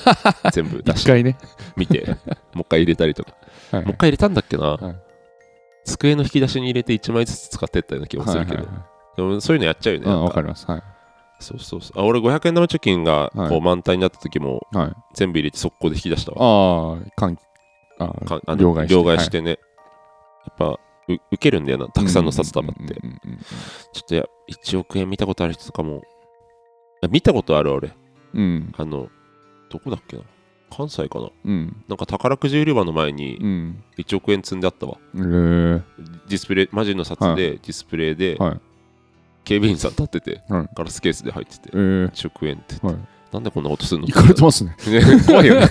[0.52, 1.36] 全部出し一回ね。
[1.76, 2.04] 見て。
[2.06, 3.34] もう一回入れたりとか。
[3.72, 3.84] はい。
[3.84, 4.96] もう一回入れたんだっけな、はい。
[5.84, 8.84] 机の引き出しに入れて1枚ずつ使ってったような気もするけど、はいはいはい
[9.16, 10.66] でもそういうのやっちゃうよねわかります。
[10.66, 10.82] はい
[11.40, 12.00] そうそうそう。
[12.00, 13.48] あ俺500円玉貯金がはい。
[13.48, 14.92] こう満タンになった時もはい。
[15.14, 17.38] 全部入れて速攻で引き出したわ、ああかん
[17.98, 18.94] あかあの両替して。
[18.94, 19.56] 両替してね、や
[20.52, 20.66] っぱ
[21.08, 21.88] う受けるんだよな。
[21.88, 22.94] たくさんの札束って、
[23.92, 26.02] ちょっとや1億円見たことある人とかも
[27.02, 27.92] あ見たことある俺。
[28.34, 28.72] うん。
[28.76, 29.08] あの
[29.70, 30.22] どこだっけな。
[30.70, 31.30] 関西かな。
[31.44, 31.84] うん。
[31.88, 33.84] なんか宝くじ売り場の前にうん。
[33.98, 34.98] 1億円積んであったわ。
[35.14, 35.82] うんへ
[36.28, 37.36] ディスプレイマジの札ではい。
[37.36, 38.60] ディスプレイでえはい
[39.44, 40.68] 警備員さん立っててはい。
[40.74, 42.10] ガラスケースで入っててえー。
[42.10, 42.86] 1億円って。
[42.86, 42.96] はい。
[43.32, 44.06] なんでこんなことするの？
[44.06, 44.76] 行かれてますね。
[44.86, 45.68] ね怖いよね。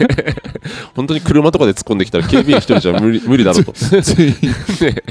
[0.95, 3.73] 本当に車とかで突っ込んできたら警備員一人じゃ無理無理だろうと。
[3.73, 4.33] 全員
[4.81, 5.03] ね。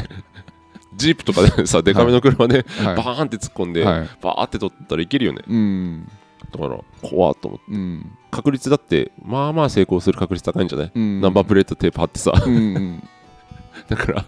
[0.97, 4.09] ジープとかでさデカめの車ではバーンって突っ込んで、いはい。
[4.21, 5.42] バーって取ったらいけるよね。
[5.47, 6.11] うん。
[6.51, 7.64] だから怖っと思って。
[7.68, 8.12] うん。
[8.31, 11.21] 確率だってまあまあ成功する確率高いんじゃない、うん。
[11.21, 12.33] ナンバープレートテープ貼ってさ。
[12.35, 13.09] うんうん。
[13.88, 14.25] だから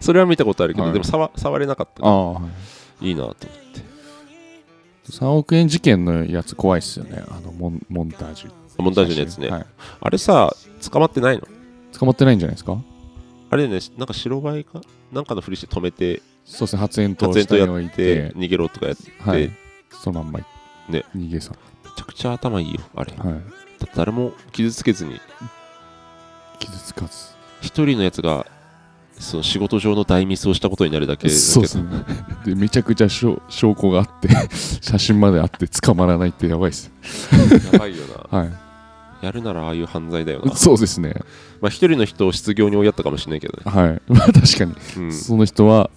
[0.00, 0.92] それは見たことあるけど、はい。
[0.92, 2.04] でも触触れなかった。
[2.04, 2.42] ああはい
[3.00, 3.46] いいなと思って。
[5.10, 7.22] 3億円事件のやつ怖いっすよね。
[7.28, 8.52] あのモンモンタージュ。
[8.78, 9.66] モンタージュのやつね、はい。
[10.00, 10.54] あれさ
[10.90, 11.46] 捕まってないの？
[11.98, 12.76] 捕まってないんじゃないですか？
[13.48, 14.80] あれねなんか白バイか？
[15.12, 16.80] なんかのふりして止めてそうですね。
[16.80, 18.32] 発煙筒発煙筒や下に置いでて。
[18.36, 19.48] 逃げろとかやって、はい。
[19.48, 19.50] め
[19.90, 20.40] そのまんま
[20.88, 21.04] ね。
[21.14, 21.54] 逃げさ
[21.96, 23.12] ちゃくちゃ頭いいよあれ。
[23.12, 23.34] だはい。
[23.34, 23.38] っ
[23.78, 25.20] て誰も傷つけずに。
[26.58, 27.36] 傷つかず。
[27.60, 28.46] 一人のやつが
[29.18, 31.84] その仕事上の大ミスをしたことになるだけそうですね。
[32.44, 34.28] でめちゃくちゃ証証拠があって
[34.82, 36.90] 写真まであって捕まらないってやばいっす。
[37.72, 38.38] やばいよな。
[38.38, 38.52] はい。
[39.22, 40.54] やるならああいう犯罪だよな。
[40.54, 41.14] そうですね。
[41.60, 43.62] まあ一人の人を失業に追いやったかもしれないけどね。
[43.64, 44.02] はい。
[44.12, 44.74] まあ確かに。
[44.98, 45.12] うん。
[45.12, 45.90] その人は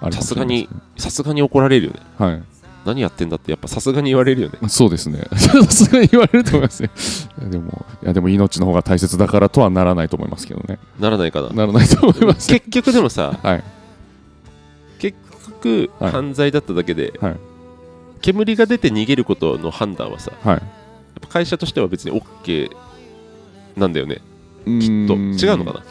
[0.00, 0.80] あれかもしれないですね。
[0.96, 2.00] さすがに怒られるよね。
[2.18, 2.42] はい
[2.84, 5.26] 何やってんだってやっぱさすがに言われるよね そうですね。
[5.36, 6.90] さすがに言われると思いますね。
[7.50, 10.78] でも、いやでも命の方が大切だからとはならないと思いますけどね。
[10.98, 12.48] ならないかなならないと思います。
[12.48, 13.64] 結局でもさはい。
[14.98, 15.16] 結
[15.62, 17.36] 局はい犯罪だっただけで、はい
[18.20, 20.54] 煙が出て逃げることの判断はさはい。
[20.54, 20.62] やっ
[21.22, 22.70] ぱ会社としては別に OK
[23.76, 24.20] なんだよね
[24.64, 24.72] きっ
[25.08, 25.84] と違うのかな？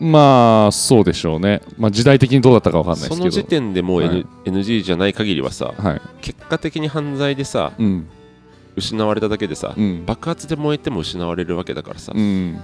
[0.00, 1.60] まあ、そうでしょうね。
[1.76, 3.16] まあ、時代的にどうだったかわかんないですけど。
[3.18, 6.00] その時点でもう、N はい NG じゃない限りはさはい。
[6.20, 8.08] 結果的に犯罪でさうん。
[8.76, 10.06] 失われただけでさ、うん。
[10.06, 12.60] 爆発で燃えても失われるわけだからさ、うん。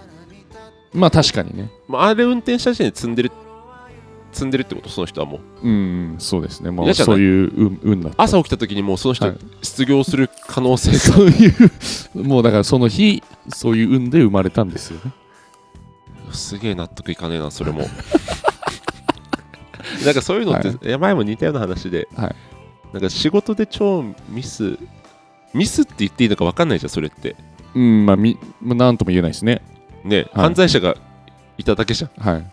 [0.92, 1.70] まあ、確かにね。
[1.88, 3.32] まあ、あれ運転した時点で積んでる
[4.32, 6.70] 積んでるってことその人はもううん、そうですね。
[6.70, 8.22] まあ、そういう運運だった。
[8.22, 11.70] 朝起きた時にもうその人はい失業する可能性が、そういう、
[12.22, 15.12] もうだからその日、そういう運で生まれたんですよね。
[16.36, 17.88] すげえ納得いかねえなそれも。
[20.04, 20.78] なんかそういうのって、はい。
[20.82, 22.34] いや前も似たような話で、はい。
[22.92, 24.78] なんか仕事で超ミス
[25.54, 27.36] ミスって言っていいのか分かんないじゃんそれって。
[27.74, 29.62] うん、まあ、み、まあ、なんとも言えないですね。
[30.04, 30.28] ね、はい。
[30.44, 30.96] 犯罪者が
[31.58, 32.10] いただけじゃん。
[32.20, 32.44] はい。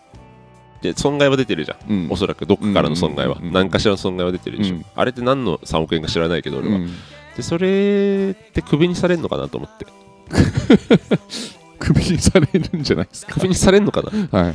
[0.80, 2.10] で損害は出てるじゃんうん。
[2.10, 2.46] おそらく。
[2.46, 4.86] どっかからの損害は、うんうんうんうん何かしらの損害は出てるでしょ、うん。
[4.94, 6.90] あれって何の3億円か知らないけど俺は、うん。
[7.36, 9.86] でそれってクビにされるのかなと思って
[11.84, 13.34] クビにされるんじゃないですか？
[13.34, 14.40] クビにされるのかな？
[14.40, 14.54] はい。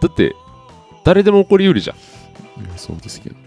[0.00, 0.34] だって
[1.04, 1.96] 誰でも起こりうるじゃん
[2.64, 3.42] いやそうですけどね。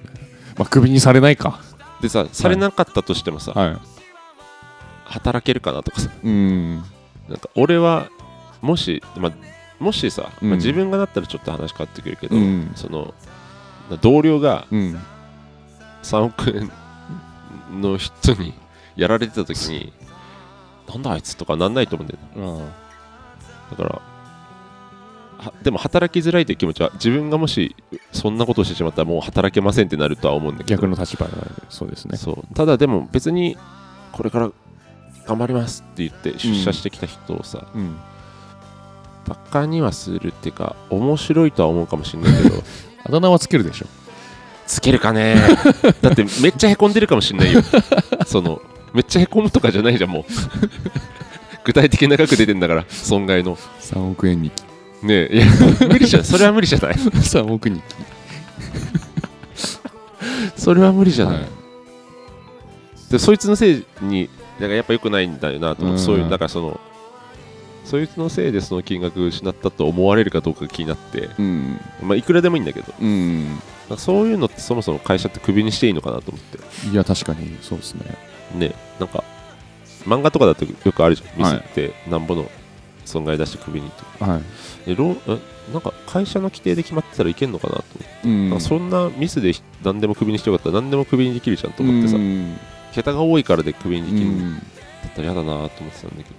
[0.57, 1.59] まあ、クビにされないか。
[2.01, 3.81] でさされなかったとしてもさ、は
[5.05, 6.13] 働けるかなとかさい。
[6.23, 6.75] うん。
[7.27, 8.09] なんか俺は
[8.61, 9.33] もし、まあ、
[9.79, 12.71] もしさ、うんまあ自分がなったらちょっと話変わってくるけど、うん。
[12.75, 13.13] その
[14.01, 14.99] 同僚がうん。
[16.03, 18.53] 3億円の人に
[18.95, 19.91] やられてた時に
[20.87, 22.65] なんだあいつとかなんないと思うんだよね。
[23.71, 24.01] だから
[25.45, 27.75] はでも働きづらいという気持ちは自分がもし
[28.11, 30.81] そんなことをしてしまったらもう働けませんってなるとは思うんだけど。
[30.81, 31.33] 逆の立場で
[31.69, 32.17] そうですね。
[32.17, 32.55] そう。
[32.55, 33.57] ただでも別に
[34.11, 34.51] これから
[35.25, 37.95] 頑張りますって言って出社してきた人をさ、うん。
[39.27, 42.63] バカにはするっていうか面白いとは思うかもしれないけど。
[43.03, 43.87] あだ名はつけるでしょ。
[44.65, 45.35] つけるかね。
[46.01, 47.61] だってめっちゃへこんでるかもしれないよ。
[48.25, 48.61] その
[48.95, 50.23] めっちゃへこむとかじゃないじゃんもう。
[51.65, 53.55] 具体的な額出てんだから損害の。
[53.81, 54.63] 3億円日記。
[55.05, 55.45] ねえいや
[55.87, 56.23] 無理じゃん。
[56.23, 56.93] それは無理じゃない？
[56.97, 57.95] 3億日記。
[60.55, 61.45] それは無理じゃない、はい。
[63.11, 64.29] でそいつのせいに
[64.59, 66.05] なんかやっぱ良くないんだよなと思って、うん。
[66.05, 66.79] そういうだからその
[67.83, 71.79] そいつのせいでその金額を失ったと思われるかどうかが気になって、うん。
[72.01, 72.93] まあ、いくらでもいいんだけど。
[72.99, 73.59] うん。
[73.97, 76.89] そういうのってそもそも会社ってクビにしていいのかなと思って。
[76.89, 78.01] いや、確かにそうですね。
[78.59, 79.23] ねなんか
[80.05, 81.37] 漫画とかだとよくあるじゃん。
[81.37, 81.57] ミはい。
[81.57, 82.49] スってなんぼの
[83.05, 83.89] 損害出してクビに
[84.19, 84.41] とはい。
[84.87, 85.39] え労え
[85.73, 88.61] なんか会社の規定で決まってたらいけんのかなと思って、うん。
[88.61, 89.51] そんなミスで
[89.83, 90.69] 何でもクビにしてよかった。
[90.69, 92.57] ら何でもクビにできるじゃんと思ってさ、うん。
[92.93, 94.29] 桁が多いからでクビにできる。
[94.29, 94.39] ん。
[94.39, 94.61] だうん
[95.07, 96.29] ったら嫌だなと思ってたんだけ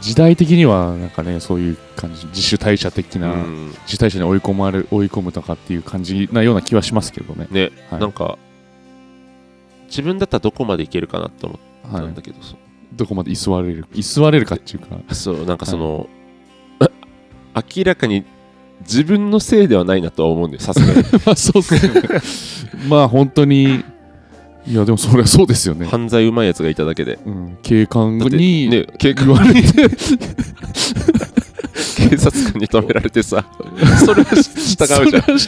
[0.00, 2.26] 時代的にはなんかねそういう感じ。
[2.26, 3.66] 自主退社的ど、な、うん。
[3.86, 7.46] 自主退社に追い込まれ追い込むとかっていう感じなような気はしますけどね。
[7.50, 8.00] ね、はい。
[8.00, 8.38] なんか
[9.86, 12.56] 自分だったらどこまでいけるかなと思ったはいんだけど、そ
[12.94, 15.14] どこまで居座れる居座れるかっていうか。
[15.14, 16.08] そうなんかその、
[17.54, 18.24] 明らかに
[18.80, 21.02] 自分のせいではないなとは思うんだよさすがに。
[21.24, 21.80] まあそうっすね。
[22.88, 23.82] まあ本当に
[24.66, 27.18] いやでもそれはそうですよね、犯罪うまいやつがいただけで。
[27.24, 29.88] うん、警官にね警官言われて。
[32.08, 33.44] 警察官に止められてさ。
[34.04, 35.38] それは従うじゃん。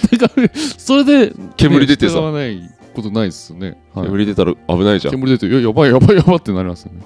[0.78, 2.14] それで煙出てさ。
[2.14, 4.06] ね従わないことないですよね、はい。
[4.06, 5.14] 煙出たら危ないじゃん。
[5.14, 7.00] 煙出ていややばいやばいやばいってなりますよね。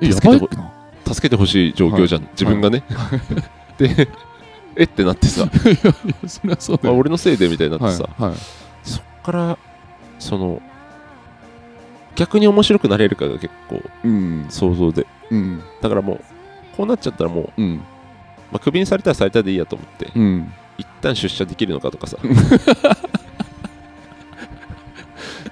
[0.00, 0.72] えや助けてばいかな
[1.14, 2.30] 助けてほしい状況じゃん、はい。
[2.32, 2.84] 自分がね、
[3.78, 4.08] で
[4.76, 5.78] えってなってさ、 いやい
[6.50, 6.94] やそそうだよ。
[6.94, 8.38] あ俺のせいでみたいになってさ、はいはい。
[8.82, 9.58] そっから
[10.18, 10.62] その
[12.16, 14.46] 逆に面白くなれるかが結構うん。
[14.48, 15.06] 想像で。
[15.30, 15.62] うん。
[15.80, 16.20] だからもう
[16.76, 17.76] こうなっちゃったらもう、うん。
[18.52, 20.52] まあ、クビにされたらされたでいいやと思ってうん。
[20.78, 22.16] 一旦出社できるのかとかさ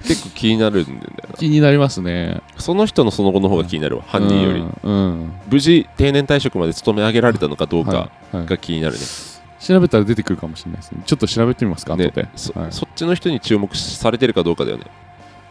[0.03, 2.43] 結構気になるんだよな気になりますね。
[2.59, 4.05] その人のその後の方が気になるわ。
[4.07, 4.61] 犯人より。
[4.61, 4.93] うん。
[4.93, 4.93] う
[5.25, 8.37] ん無事定年退職まで勤め上げられたのかどうかはい。
[8.37, 8.47] はい。
[8.47, 9.01] が気になるね。
[9.61, 11.03] 調べたら出てくるかもしれないですね。
[11.07, 12.73] ちょっと調べてみますか後ねで、そはい。
[12.73, 14.85] そっちの人に注目されてるかどうかだよね。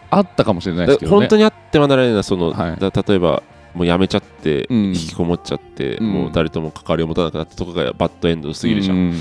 [0.10, 1.18] あったかもしれないですけどね。
[1.18, 2.76] 本当にあってはならないなその、はい。
[2.78, 3.42] だ例えば
[3.74, 4.78] もう辞めちゃって、うん。
[4.88, 6.12] 引きこもっちゃって、うん。
[6.12, 9.16] もう誰とも関わりを持たなくなったとかがバッドエンドすぎるじゃん、うん。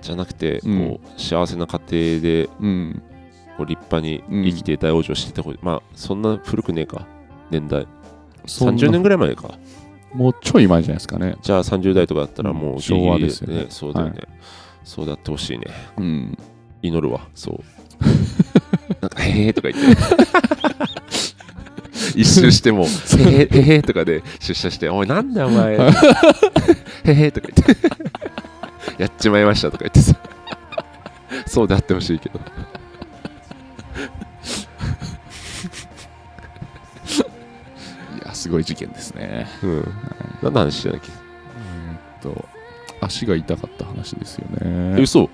[0.00, 0.88] じゃなくて、うん。
[0.90, 3.02] こう幸せな家庭でうん
[3.60, 7.06] こう立派に生きて大往生してた方、まあそんな古くねえか。
[7.50, 7.86] 年代。
[8.46, 8.82] そんな。
[8.82, 9.50] 30年ぐらい前か。
[10.14, 11.36] もうちょい前じゃないですかね。
[11.42, 13.00] じゃあ30代とかだったらもうんうギリ。
[13.00, 13.66] ギリ昭和ですよね。
[13.68, 14.22] そうだよね、
[14.82, 15.66] そうだってほしいね。
[15.98, 16.38] うん。
[16.80, 17.28] 祈るわ。
[17.34, 17.60] そう。
[19.02, 20.00] なんかへえとか言って。
[22.16, 25.74] 一周してもへえへえとかで出社しておいなんだよお前。
[25.76, 25.90] へ
[27.04, 29.02] えとか言って。
[29.02, 30.16] やっちまいましたとか言ってさ。
[31.46, 32.40] そうであってほしいけど
[38.40, 39.46] すごい事件ですね。
[39.62, 39.88] うん。
[40.42, 41.08] 何の話してんだっけ？
[41.12, 42.44] えーっと
[43.02, 45.30] 足が痛かった話ですよえね嘘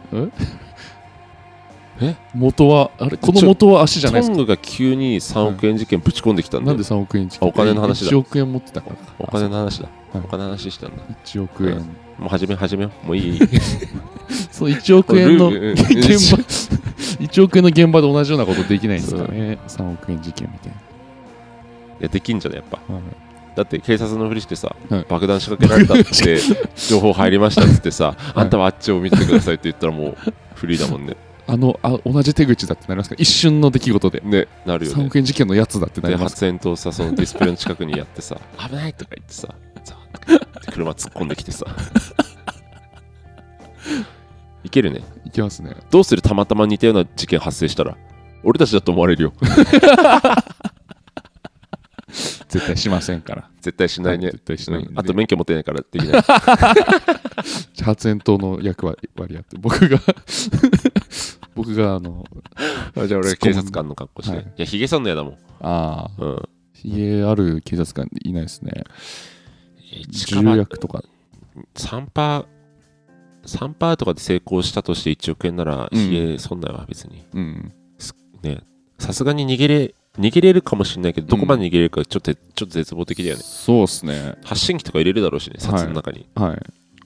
[2.35, 3.17] 元はあれ？
[3.17, 4.37] この元は足じゃないですか？
[4.37, 6.77] トングが急に3億円事件ぶち込んできたんだよ。
[6.77, 8.11] なんで3億円あお金の話だ。
[8.11, 8.97] 1億円持ってたから。
[8.97, 9.89] かお金の話だ。
[10.13, 10.23] はい。
[10.25, 11.03] お金の話したんだ。
[11.25, 11.79] 1億円。
[12.19, 13.07] もう始め始めよう。
[13.07, 13.41] もういい。
[14.51, 16.39] そう1億円の 現場
[17.25, 19.59] 1億円の現場で同じようなことできないんですかね。
[19.69, 20.75] 3億円事件みたいい
[22.01, 23.05] やできんじゃないやっぱな、はい
[23.57, 26.39] だって警察のふりしてさ、はい爆弾仕掛けられたって
[26.77, 30.17] 情報入りましたっつってさ、あんたはあっちを見ててくださいって言ったらもう
[30.55, 31.17] フリーだもんね。
[31.49, 33.17] あのあ同じ手口だってなりますか？
[33.19, 35.07] 一瞬の出来事でね、なるよ3ね。
[35.07, 38.37] 億円事件のやつだってなで、ります発煙筒さ、そのディスプレイの近くにやってさ、
[38.69, 39.49] 危ないとか言ってさ、
[40.73, 41.65] 車突っ込んできてさ。
[44.65, 45.01] いけるね。
[45.25, 46.21] いきますねどうする？
[46.21, 47.97] たまたま似たような事件発生したら。
[48.45, 49.33] 俺たちだと思われるよ。
[52.49, 53.51] 絶対しませんから。
[53.61, 54.27] 絶対しないね。
[54.27, 54.99] はい絶対しないうん。
[54.99, 56.19] あと免許持ってないからできな。
[56.19, 56.23] い。
[57.83, 60.01] 発煙筒の役割やって僕が
[61.55, 62.25] 僕があの
[62.97, 64.37] あじゃあ俺警察官の格好して。
[64.37, 64.45] はい。
[64.45, 65.39] い、や、ヒゲ剃んの嫌だもん。
[65.61, 66.25] ああ。
[66.25, 66.43] うん。
[66.85, 68.85] 家ある警察官いないですね。
[70.11, 71.03] 重役とか。
[71.75, 72.47] 3パー
[73.47, 75.99] 3パーとかで成功したとして1億円ならうん。
[75.99, 77.25] ひげそんないわ別に。
[77.35, 77.73] うん。
[78.43, 78.63] ね。
[78.99, 83.43] さすがに逃げれ逃げれるかもしれないけどどこまで逃げれるかちょっと、ちょっと絶望的だよね。
[83.43, 84.37] そうっすね。
[84.45, 86.27] 発信機とか入れるだろうしね札の中に。
[86.35, 86.59] はい。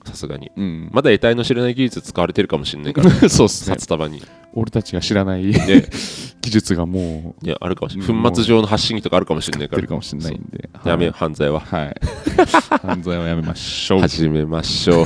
[0.05, 0.51] さすがに。
[0.55, 0.89] うん。
[0.91, 3.09] まだ得体の知らない技術使われてるかもしれないから。
[3.29, 3.75] そうっすね。
[3.75, 4.23] 札束に。
[4.53, 5.89] 俺たちが知らないね。
[6.41, 8.31] 技術がもういやあるかもしれうんない。
[8.31, 9.77] 粉末状の発信機とかあるかもしれないから。
[9.77, 10.69] 出るかもしれないんで。
[10.73, 10.89] そう。
[10.89, 11.59] やめようう犯罪は。
[11.59, 11.95] はい。
[12.81, 13.99] 犯罪はやめましょう。
[14.01, 15.05] 始めましょう。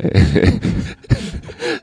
[0.00, 0.97] えー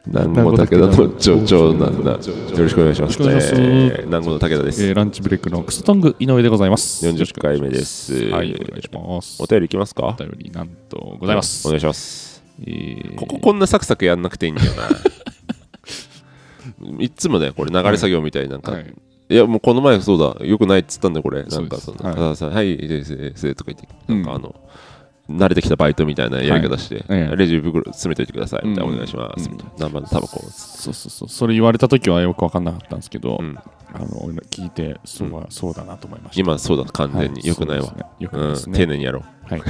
[0.08, 2.12] 南郷武田の長長男だ。
[2.12, 2.18] よ
[2.58, 3.10] ろしくお願いします。
[3.10, 3.56] よろしくお願いします。
[3.56, 4.86] えー南郷の武田です。
[4.86, 7.08] えーランチブレイクのクストング井上でございます。
[7.08, 8.13] 40回目です。
[8.30, 9.41] はいお願いします。
[9.41, 10.08] お便りいきますか？
[10.08, 11.68] お便りなんとございます。
[11.68, 12.44] お願いします。
[12.62, 13.15] えー。
[13.15, 14.89] こここんなサクサクやんなくていいんだよな。
[17.00, 18.94] いっつもねこれ流れ作業みたいになんか、はい。
[19.28, 20.46] いやもうこの前そうだ。
[20.46, 21.44] よくないっつったんだよこれ。
[21.44, 22.06] なんかそのそうです。
[22.06, 22.13] はい。
[22.15, 24.54] 片田さんはいですですとか言ってなんかあの、
[25.30, 27.36] 慣れてきたバイトみたいなやり方して、ええ。
[27.36, 28.94] レジ袋詰めといてくださいみたいな、うん。
[28.94, 31.30] お願いしますみたいな、何番のタバコをそうそうそう。
[31.30, 33.58] それ言われた時はよく分かんなかったんですけど、うん
[33.94, 36.42] あの俺聞いてそうは、そうだなと思いました。
[36.42, 37.48] 今そうだ完全に、はい。
[37.48, 37.86] よくないわ。
[38.56, 39.54] そうん、丁寧にやろう。
[39.54, 39.64] はい。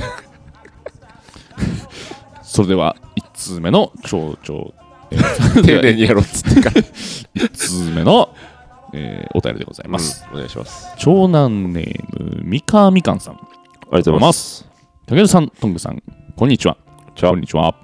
[2.41, 4.74] それでは1通目の長々、
[5.12, 6.72] えー 丁寧にやろうっつってか。
[6.72, 6.82] ら、
[7.36, 8.30] 1通目の、
[8.94, 10.36] えーお便りでございます、うん。
[10.36, 10.88] お願いします。
[10.98, 13.36] 長男ネームみかみかんさん。
[13.36, 13.38] あ
[13.91, 14.75] りがとうございます
[15.08, 16.02] 武田さんトングさん
[16.36, 16.78] こんにちは。
[17.22, 17.76] こんにちは。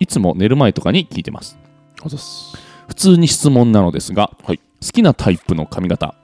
[0.00, 1.56] いつも寝る前とかに聞いてます。
[2.88, 4.58] 普通に質問なのですが、はい。
[4.58, 6.16] 好きなタイプの髪型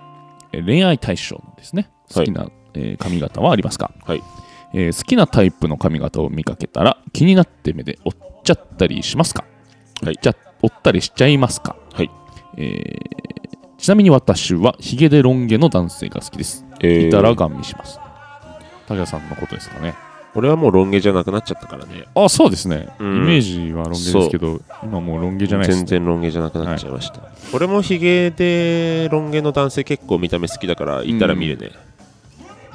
[0.53, 1.91] えー恋愛対象のですね。
[2.13, 2.27] はい。
[2.27, 4.23] 好きな、えー髪型はありますか、はい。
[4.75, 9.45] えー好きなタイプの髪型を見かけたら気になって目で追っちゃったりしますか、
[10.03, 10.15] はい。
[10.17, 12.11] 追っちゃ追ったりしちゃいますか、はい。
[12.57, 13.21] えー
[13.79, 16.67] ちなみに私はヒゲでロン毛の男性が好きです。
[16.81, 17.09] えー。
[17.09, 17.99] いたらガン見します
[18.91, 19.95] 武田さんのことですかね。
[20.35, 22.05] 俺はもうロン毛じゃなくなっちゃったからね。
[22.15, 23.17] あそうですね、うん。
[23.17, 27.21] イメージはロン毛ですけど今もうロン毛じゃないです全然ロン毛じゃなくなっちゃいました、
[27.53, 31.71] 俺もヒゲでロン毛の男性結構見た目好きだからいたら見るね、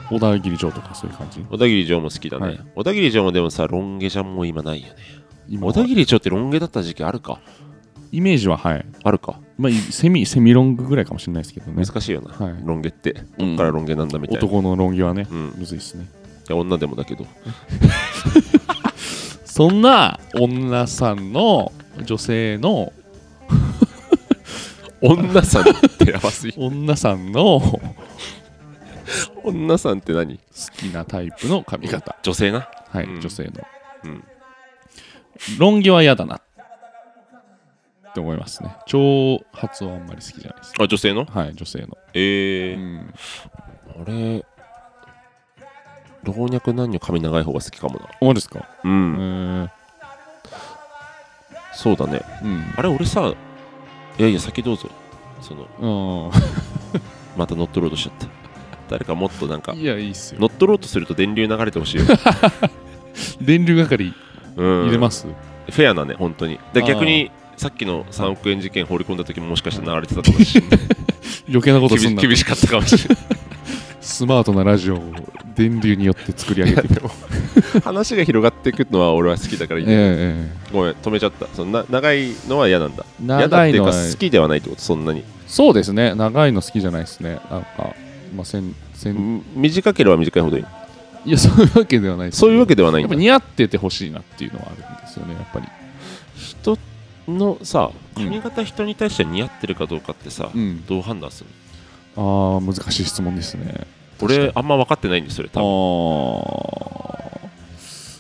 [0.10, 1.45] 小田切城とかそういう感じ？
[1.49, 2.60] 小田切城も好きだね、はい。
[2.75, 4.95] 小田切城もでもさロン毛じゃもう今ないよね。
[5.47, 7.39] 今小田切城ってロン毛だった時期あるか？
[8.12, 8.86] イメージははい。
[9.01, 11.86] あるかまあセミセミロングぐらいかもしれないですけどね。
[11.86, 12.56] 難しいよな、はい。
[12.63, 13.12] ロン毛って。
[13.39, 15.54] うんこっからロン毛なんだみたいな、男のロン毛はね、うん。
[15.58, 16.08] むずいっすね。
[16.50, 17.26] いや女でもだけど。
[19.46, 21.72] そんな女さんの
[22.04, 22.91] 女性の
[25.02, 25.65] 女さんっ
[25.98, 27.82] てやばすぎ女さんの好
[29.46, 30.39] 女さんって何？
[30.78, 32.18] きなタイプの髪型。
[32.24, 32.68] 女性な。
[32.89, 33.22] はい、うん。
[33.22, 33.52] 女性の。
[34.04, 34.24] うん。
[35.58, 36.41] ロン毛は嫌だな
[38.15, 38.73] って思いますね。
[38.88, 41.25] 長髪はあんまり好きじゃないですあ女性の？
[41.25, 42.78] はい女性の、えー。
[42.78, 43.13] うん、
[44.01, 44.45] 俺
[46.23, 48.08] 老若男女髪長い方が好きかもな。
[48.21, 48.65] 思ですか？
[48.86, 49.71] ううんん
[51.73, 52.21] そうだね。
[52.41, 52.73] うん。
[52.78, 53.28] あれ俺さ
[54.17, 54.89] いやいや先どうぞ。
[55.41, 56.32] そのう
[57.38, 58.28] また乗っ取ろうとしちゃった。
[58.89, 60.39] 誰かもっとなんかんいやいいっすよ。
[60.39, 62.06] 乗っ取ろうとすると電流流れてほしいよ、
[63.41, 64.13] 電流係
[64.56, 66.60] うん、入れます、フェアなね本当に。
[66.71, 70.80] で逆にさっきの3億円事件放り込んだ時ももしかしたら流れてたかもしれない
[71.48, 73.26] 余計なことすんな厳し厳しかったかもしれない。
[74.02, 75.13] スマートなラジオを
[75.56, 77.02] 電流によって作り上げて
[77.84, 81.48] 話が広がっていくのは俺は好きだからいい、えごめん止めちゃった。
[81.54, 83.04] そのな長いのは嫌なんだ。
[83.20, 85.24] え嫌だっていうか好きではないってことそんなに。
[85.48, 86.13] そうですね。
[86.13, 87.39] 長いの好きじゃないですね。
[87.50, 87.96] なんか
[88.36, 90.65] まあせんせんん短ければ短いほどいい。
[91.26, 93.10] いやそういうわけではないそういうわけではないんだ。
[93.10, 95.68] やっぱ似合っててほしいなっていうのはあるんですよねやっぱり。
[96.38, 96.78] 人
[97.27, 98.23] のさうん。
[98.25, 100.85] 髪型人に対して似合ってるかどうかってさ、うん。
[100.85, 101.49] どう判断する
[102.15, 102.55] の？
[102.57, 103.88] ああ難しい質問ですね。
[104.21, 105.67] 俺あんま分かってないんですそれあ多分。
[107.47, 107.49] あ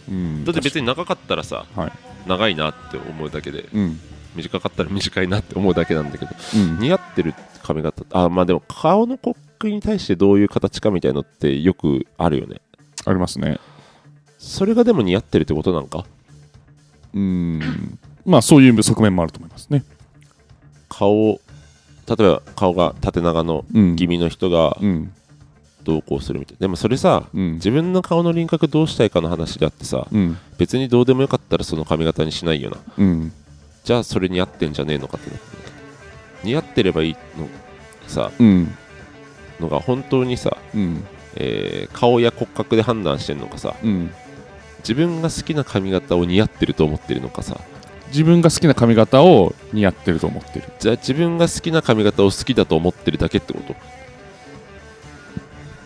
[0.09, 0.45] うん。
[0.45, 1.91] だって別に長かったらさ、はい。
[2.27, 3.99] 長いなって思うだけでうん。
[4.35, 6.79] 短かったら短いなって思うだけなんだけどうん。
[6.79, 12.61] 似合ってる髪型あまあでも顔の骨格に対してどういう形かみたいのってよくあるよね。
[13.05, 13.59] ありますね。
[14.37, 16.05] それがでも似合ってるってことなんか？
[17.13, 19.83] うんまあそういう側面もあると思いますね。
[20.89, 21.39] 顔
[22.07, 25.11] 例えば顔が縦長のうん気味の人がうん。
[25.83, 26.61] どうこうするみたいな。
[26.61, 27.53] でもそれさうん。
[27.55, 30.37] 自分の顔の輪郭どうしたいかの話であってさうん。
[30.57, 32.77] 別にどうでもよかったらその髪型にしないよな。
[32.97, 33.31] うん。
[33.83, 35.29] じゃあそれ似合ってんじゃねえのかって
[36.43, 37.47] 似合ってればいいの
[38.07, 38.73] さうん。
[39.59, 41.03] のが本当にさ、うん。
[41.35, 44.11] えー顔や骨格で判断してんのかさうん。
[44.79, 47.59] 自分が好きな髪型を似合ってると思ってるのかさ
[48.15, 50.65] 自分が好きな髪型を似合ってると思ってる。
[50.79, 53.75] じゃあ自分が好きな髪型を好きだと思ってるだけってこと？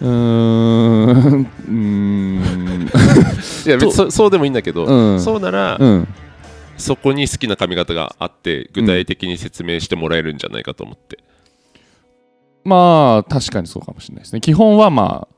[0.01, 1.41] うーん。
[1.41, 2.83] うーん。
[3.65, 5.19] いや別にそそうでもいいんだけど、うん。
[5.19, 6.07] そうなら、うん。
[6.77, 11.17] そこに好きな髪型があって具体的に説明してもらえるんじゃないかと思って、
[12.63, 14.39] まあ確かにそうかもしれないですね。
[14.39, 15.35] 基本はまあ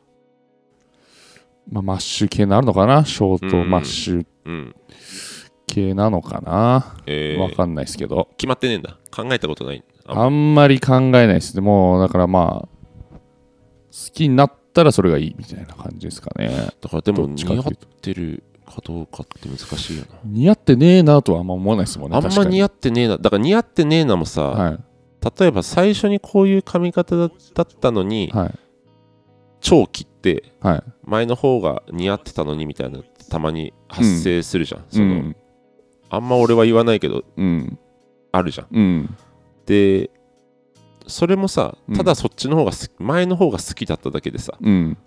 [1.72, 3.06] まあマッシュ系なるのかな？
[3.06, 4.26] ショートマッシュ。
[4.46, 4.76] うん
[5.68, 6.98] 系なのかな？
[7.06, 7.42] えー。
[7.42, 8.28] わかんないですけど。
[8.38, 8.98] 決まってねえんだ。
[9.12, 9.84] 考えたことない。
[10.06, 10.68] あんま。
[10.68, 11.56] り考えないです。
[11.56, 12.78] ねもうだからまあ
[13.14, 16.70] 好きになったらそれがいいみたいな感じですかね。
[16.82, 17.64] だからでも似合っ
[18.02, 20.20] てるかどうかって難しいよな。
[20.24, 22.18] 似合ってねえなとはあんま思わないですもんね。
[22.18, 23.18] あんま似合合ってねえな。
[23.18, 24.80] だから似合ってねえなもさ、はい。
[25.40, 28.60] 例えば最初にこういう髪型だだったのに、はい。
[29.60, 30.84] 超切ってはい。
[31.04, 33.00] 前の方が似合ってたのにみたいな
[33.30, 35.36] たまに発生するじゃん、そのうん
[36.12, 37.80] あんま俺は言わないけどうん。
[38.34, 38.68] あるじゃん。
[38.70, 39.18] うん。
[39.66, 40.12] で
[41.08, 41.96] それもさうん。
[41.96, 44.98] ただそっちの方が好き前の方が好きだっただけでさうん。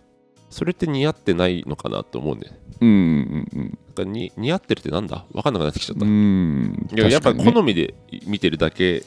[0.51, 2.59] それって似合ってないのかなと思うんだよね。
[2.81, 3.79] うんうんうん。
[3.97, 5.25] なんかに似合ってるってなんだ？
[5.33, 7.95] 分かんなくなってきちゃった、ういんややっぱ好みで
[8.27, 9.03] 見てるだけ。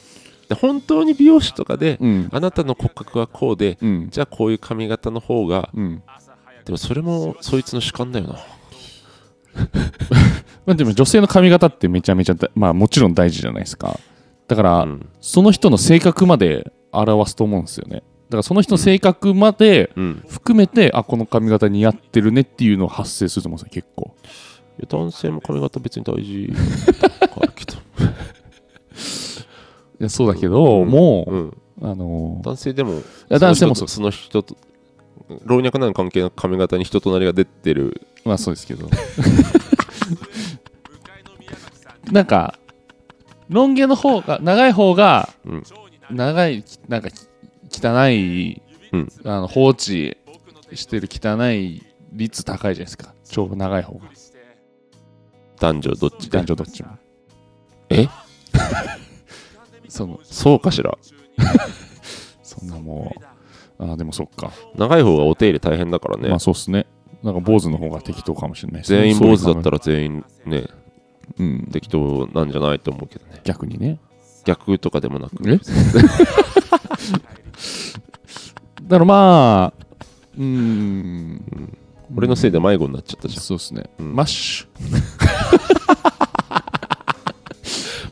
[0.48, 2.28] で本当に美容師とかで、うん。
[2.32, 4.08] あなたの骨格はこうでうん。
[4.10, 6.02] じゃあこういう髪型の方がうん。
[6.64, 8.38] でもそれもそいつの主観だよな
[10.66, 13.98] まあでも女性の髪型ってめちゃめちゃだまあもちろん大事じゃないですか。
[14.46, 18.02] だから、うん、その人の性格まで表すと思うんですよね。
[18.28, 24.14] だからその人の性格までうん、含めて、あこの髪型似合ってるねっていうのを発生すると思うんですよ結構。
[24.78, 26.52] いや男性も髪型別に大事。
[27.40, 27.78] あるけど、い
[30.00, 34.56] やそうだけど、もう、うん、あの男性でも男性もその人と
[35.44, 38.00] 老若男女関係の髪型に人となりが出てる。
[38.24, 38.88] まあそうですけど。
[42.12, 42.58] なんか
[43.48, 45.62] ロン毛の方が長い方が、うん。
[46.10, 47.28] 長いなんかき
[47.70, 48.62] 汚い、
[48.92, 49.08] うん。
[49.24, 50.16] あの放置
[50.72, 53.14] してる汚い率高いじゃないですか。
[53.28, 54.06] 超長い方が。
[55.60, 56.38] 男女どっちで？
[56.38, 56.90] 男女どっちも。
[57.90, 58.06] え？
[59.88, 60.96] そのそうかしら？
[62.42, 63.20] そんなもう
[63.78, 66.86] あーでもそっか、長い方がお手入れ大変だからね、まあそうっすね。
[67.22, 70.68] なんか坊主の方が適当かもしれない全員坊主だったらら全員ね
[71.38, 71.68] うん。
[71.72, 73.40] 適当なんじゃないと思うけどね。
[73.44, 73.98] 逆にね。
[74.44, 75.36] 逆とかでもなく。
[75.48, 75.58] え？
[78.82, 79.84] だからまあ
[80.36, 81.76] うーん。
[82.16, 84.14] 俺のせいで迷子になっちゃったじゃそうですね、うん。
[84.14, 84.96] マッシュ。
[84.96, 85.57] ん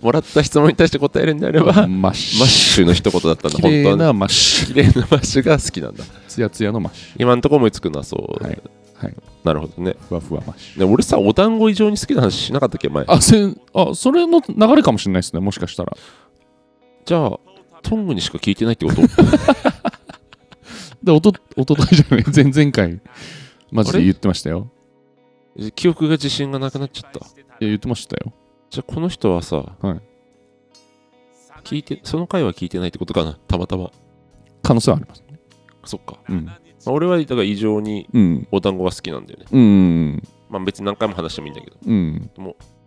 [0.06, 6.04] もらった質問に対して答えるんであればママッシュッシュの一言だったんだ綺本当はね麗なマッシ綺麗なマッシュが好きなんだ。
[6.04, 8.62] ュツヤツヤのマッシ今んとこ思いつくのはそう、はい。
[8.94, 9.14] はい。
[9.44, 9.90] なるほどね。
[9.92, 10.78] ュふわふわマッシュ。
[10.78, 15.96] で俺さお団子以上に好きな話しなかったっけ前あせんあそれの流れかもしれないですねもしかしたら。
[17.04, 17.38] じゃあ
[17.82, 19.02] トングにしか聞いてないってこと？
[21.02, 22.24] でおとおとといじゃない？
[22.34, 23.00] 前々回
[23.70, 24.70] マジで言ってましたよ。
[25.74, 27.18] 記憶が自信がなくなっちゃった。
[27.18, 27.22] い
[27.60, 28.32] や言ってましたよ
[28.70, 30.00] じゃあこの人はさ、はい。
[31.64, 33.90] 聞いてその回は聞いてないってことかなたまたま。
[34.62, 35.24] 可能性はあります
[35.84, 36.44] そっか、うん。
[36.44, 38.48] まあ俺はだから異常にうん。
[38.50, 39.46] お団子が好きなんだよね。
[39.50, 42.30] うんまあ別に何回も話してもいいんだけど、うん。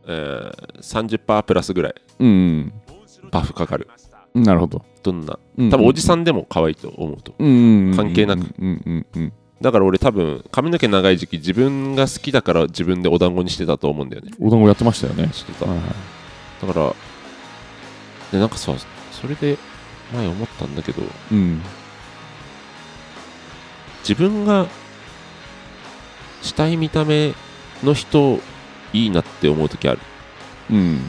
[0.08, 1.96] えー、30%プラスぐらい。
[2.20, 2.74] うん
[3.32, 3.88] バフかかる。
[4.34, 4.86] なるほど。
[5.04, 5.40] どんな。
[5.58, 7.34] 多多分おじさんでも可愛いと思うと。
[7.38, 14.32] うん関係なくうんうんうんだから俺多分髪の毛長い時期自分が好きだから自分でお団子にしてたと思うんだよね。
[14.40, 15.30] お団子やってましたよね。
[15.34, 15.66] してた。
[15.66, 15.78] はい。
[15.78, 15.86] はい
[16.62, 16.94] だから
[18.34, 18.74] でなんかさ
[19.12, 19.58] それで
[20.14, 21.02] 前思ったんだけど
[21.32, 21.62] うん。
[24.02, 24.68] 自分が
[26.42, 27.34] したい見た目
[27.84, 28.40] の人
[28.94, 30.00] いいなって思う時ある。
[30.72, 31.00] うん。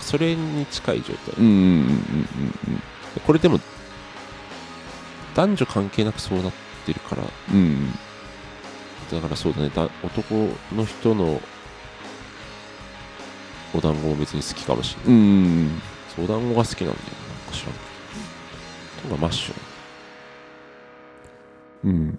[0.00, 1.34] それに近い状態。
[1.38, 2.82] うんうんうん
[3.24, 3.58] これでも
[5.34, 7.22] 男女関係なくそうなってるから。
[7.52, 7.58] うん。
[7.58, 7.94] うん
[9.08, 9.70] だからそうだね。
[9.72, 10.34] だ男
[10.74, 11.40] の人の
[13.72, 15.20] お団子も別に好きかもしれない。
[15.20, 15.80] うん
[16.16, 17.04] そうお団子が好きなんだよ。
[17.46, 17.74] なんか知らん
[19.10, 19.54] とかマッシュ
[21.84, 22.18] うん。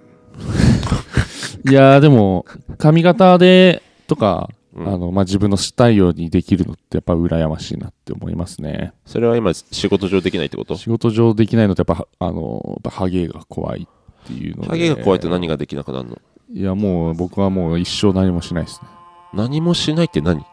[1.70, 2.45] いやーでも
[2.78, 4.88] 髪型でとか、うん。
[4.88, 8.93] あのまあ、自分のしたいようにできるのってやっぱ羨ましいなって思いますね。
[9.05, 10.78] それは今仕事上できないってこと？
[10.78, 13.89] 仕事上できないのってやっぱあのやっぱハゲが怖い
[14.34, 14.70] っていうので。
[14.70, 16.18] ハゲが怖いと何ができなくなるの？
[16.54, 18.88] いやもう僕はもう一生何もしないですね。
[19.34, 20.46] 何もしないって何？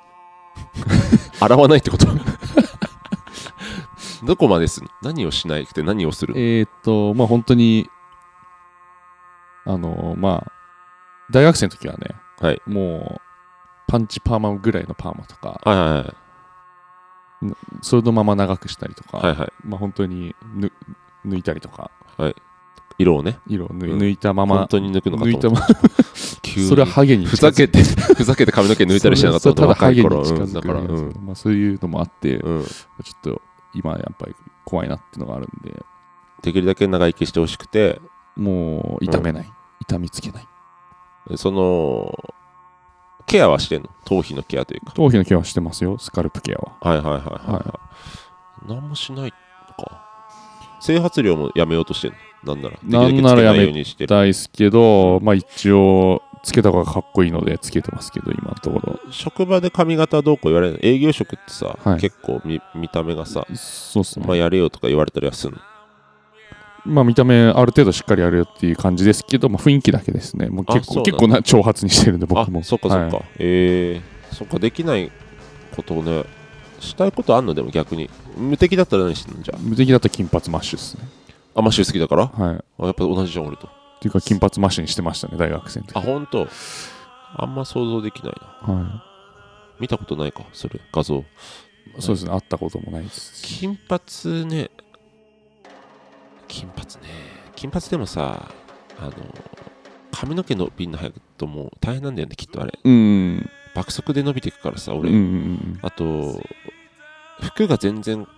[1.40, 2.06] 洗わないってこと？
[4.26, 4.86] どこまでする？
[5.02, 6.40] の何をしないくて何をするの？
[6.40, 7.88] えーっとまあ本当に
[9.66, 10.52] あのまあ
[11.30, 12.08] 大学生の時はね
[12.40, 12.60] はい。
[12.66, 13.20] もう
[13.86, 16.14] パンチパーマぐらいのパーマとかはいはいはい。
[17.82, 19.52] それのまま長くしたりとか、はいはい。
[19.64, 20.72] まあ本当にぬ
[21.26, 21.90] 抜いたりとか
[22.98, 23.38] 色をね。
[23.46, 24.58] 色を抜い,、たまま。
[24.58, 25.66] 本当に抜くのか抜いたまま。
[26.68, 27.82] それはハゲにふざけて
[28.14, 31.12] ふざけて髪の毛抜いたりしなかったそれそれただハゲに頃うんだ近づくからうん。
[31.12, 32.64] だまあ、そういうのもあって、ちょうんっ
[33.22, 33.42] と
[33.74, 34.34] 今やっぱり
[34.64, 35.84] 怖いなっていうのがあるんで。
[36.42, 38.00] できるだけ長生きしてほしくて。
[38.36, 40.48] もう痛めない、痛みつけない。
[41.36, 42.34] その
[43.26, 43.90] ケアはしてんの？
[44.04, 44.92] 頭皮のケアというか。
[44.92, 45.98] 頭皮のケアはしてますよ。
[45.98, 46.72] スカルプケアは。
[46.80, 47.80] はいはいはいはい、は
[48.64, 49.32] い、何もしない
[49.78, 50.04] のか。
[50.80, 52.16] 整髪量もやめようとしてんの？
[52.44, 59.00] なんならなんならやめできるだけつけないですけどまあ一応つけた方がかっこいいのでつけてますけど今のところ。
[59.10, 60.78] 職場で髪型どうこう言われるの？
[60.82, 62.00] 営業職ってさ、はい。
[62.00, 64.26] 結構見見た目がさ、そうっすね。
[64.26, 65.62] まあ、やれよとか言われたりはするの？
[66.92, 70.50] まあ見た目ある程度しっかりやるよっていう感じですけど、まあ、雰囲気だけですね。
[70.50, 72.62] もう結構結構な長髪にしてるんであ僕も。
[72.62, 73.26] そっかそっか、はい。
[73.38, 75.10] えー、そっかできない
[75.74, 76.24] ことをね
[76.78, 77.54] したいことあんの？
[77.54, 78.10] でも逆に。
[78.36, 79.42] 無敵だったら何してんの？
[79.42, 81.08] じゃ無敵だったら金髪マッシュですね
[81.54, 82.26] あアマッシュ好きだから？
[82.26, 82.56] はい。
[82.56, 83.68] っあやっぱ同じじゃん俺と。
[84.00, 85.96] ていうか金髪マッシュにしてましたね大学生の時。
[85.96, 86.48] あ本当？
[87.36, 88.32] あんま想像できない
[88.66, 88.74] な。
[88.74, 89.04] は
[89.80, 90.80] 見たことないかそれ。
[90.92, 91.18] 画像。
[91.18, 91.24] い、
[92.00, 93.58] そうですね会ったこともないですし。
[93.58, 94.70] 金髪ね。
[96.48, 97.10] 金髪ね。
[97.56, 98.50] 金髪でもさ
[98.98, 99.12] あの
[100.12, 102.78] 髪の毛伸びんの早くともう大変なんだよねきっとあれ。
[102.82, 103.50] うん。
[103.74, 105.78] 爆速で伸びていくからさ俺、うんうん。
[105.82, 106.40] あと
[107.40, 108.28] 服が全然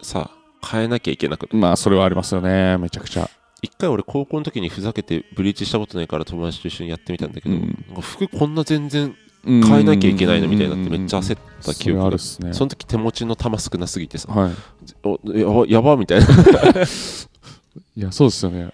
[0.00, 0.30] さ
[0.64, 2.78] 変えなきゃいけなくうんまあそれはありますよね。
[2.78, 3.28] めちゃくちゃ。
[3.62, 7.84] 一回俺高校の時にふざけてブリーチしたことないから友達と一緒にやってみたんだけど、うん。
[8.00, 12.14] 服こんな全然変変えなきゃいけないのみたいになってめっちゃ焦った記憶がある。
[12.16, 12.52] っすね。
[12.52, 14.54] その時手持ちの玉少なすぎてさはい。
[15.02, 16.26] おやばやばみたいな。
[17.96, 18.70] いやそうですよね。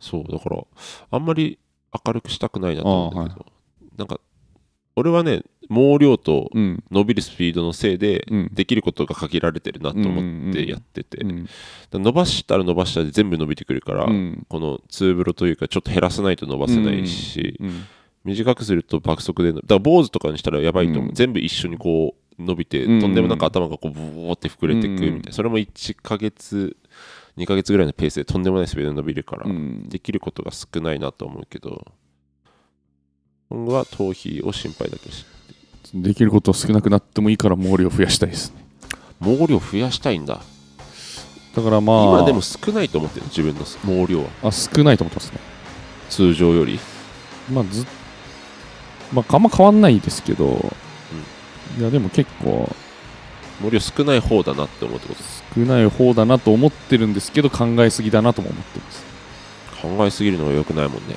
[0.00, 0.62] そうだから
[1.10, 1.58] あんまり
[2.06, 3.52] 明るくしたくないなと思うんだけど、あ
[3.98, 4.20] なんか
[4.96, 6.82] 俺はね毛量とうん。
[6.90, 8.48] 伸びるスピードのせいでうん。
[8.52, 11.18] できることが限られてるなと思ってやってて、
[11.92, 14.46] 伸ばしたら伸ばしたで全部伸びてくるから、うん。
[14.48, 17.84] このツーブロというかちょっと減らさないと伸ばせないし、うん
[18.22, 21.14] 短くすると爆速でだから坊主とかにしたらやばいと思う、うん。
[21.14, 26.76] 全部一緒にこう伸びて、うんとんでもなく頭がこうブーって膨れていくみたいな、うんそれも1ヶ月
[27.38, 29.88] 2ヶ月ぐらいのペースでとんでもないスピードで伸びるから、うん。
[29.88, 31.86] できることが少ないなと思うけど
[33.50, 35.26] 今後は頭皮を心配だけし
[35.92, 38.64] できること少なくなってもいいから毛量増やしたいですね。
[39.20, 40.40] 毛量増やしたいんだ。
[41.56, 44.28] だからまあ今でも少ないと思ってる自分の毛量は。
[44.44, 45.40] あ少ないと思ってますね。
[46.08, 46.78] 通常より。
[47.52, 47.84] まあず
[49.12, 50.72] まああんま変わんないですけど、
[51.76, 52.72] いやでも結構
[53.60, 55.60] 毛量少ない方だなって思うってこと？
[55.60, 59.04] 少ない方だなと思ってるんですけど考えすぎだなとも思ってます。
[59.82, 61.16] 考えすぎるのが良くないもんね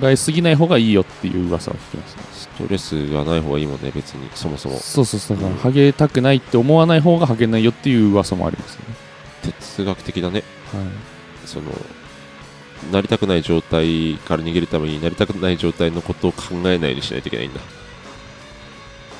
[0.00, 2.22] 考えすぎない方がいいよっていう噂を聞きますね。
[2.32, 4.28] ストレスがない方がいいもんね別に。
[4.34, 4.78] そもそも。
[4.78, 5.36] そうそうそう。
[5.36, 8.84] だからハゲたくないって思わない方がハゲないよっていう噂もありますね。
[9.42, 10.42] 哲学的だね。
[10.72, 10.84] はい。
[11.46, 11.72] その
[12.92, 17.60] なりたくない状態から逃げるためになりたくない状態のことを考えないようにしないといけないんだ。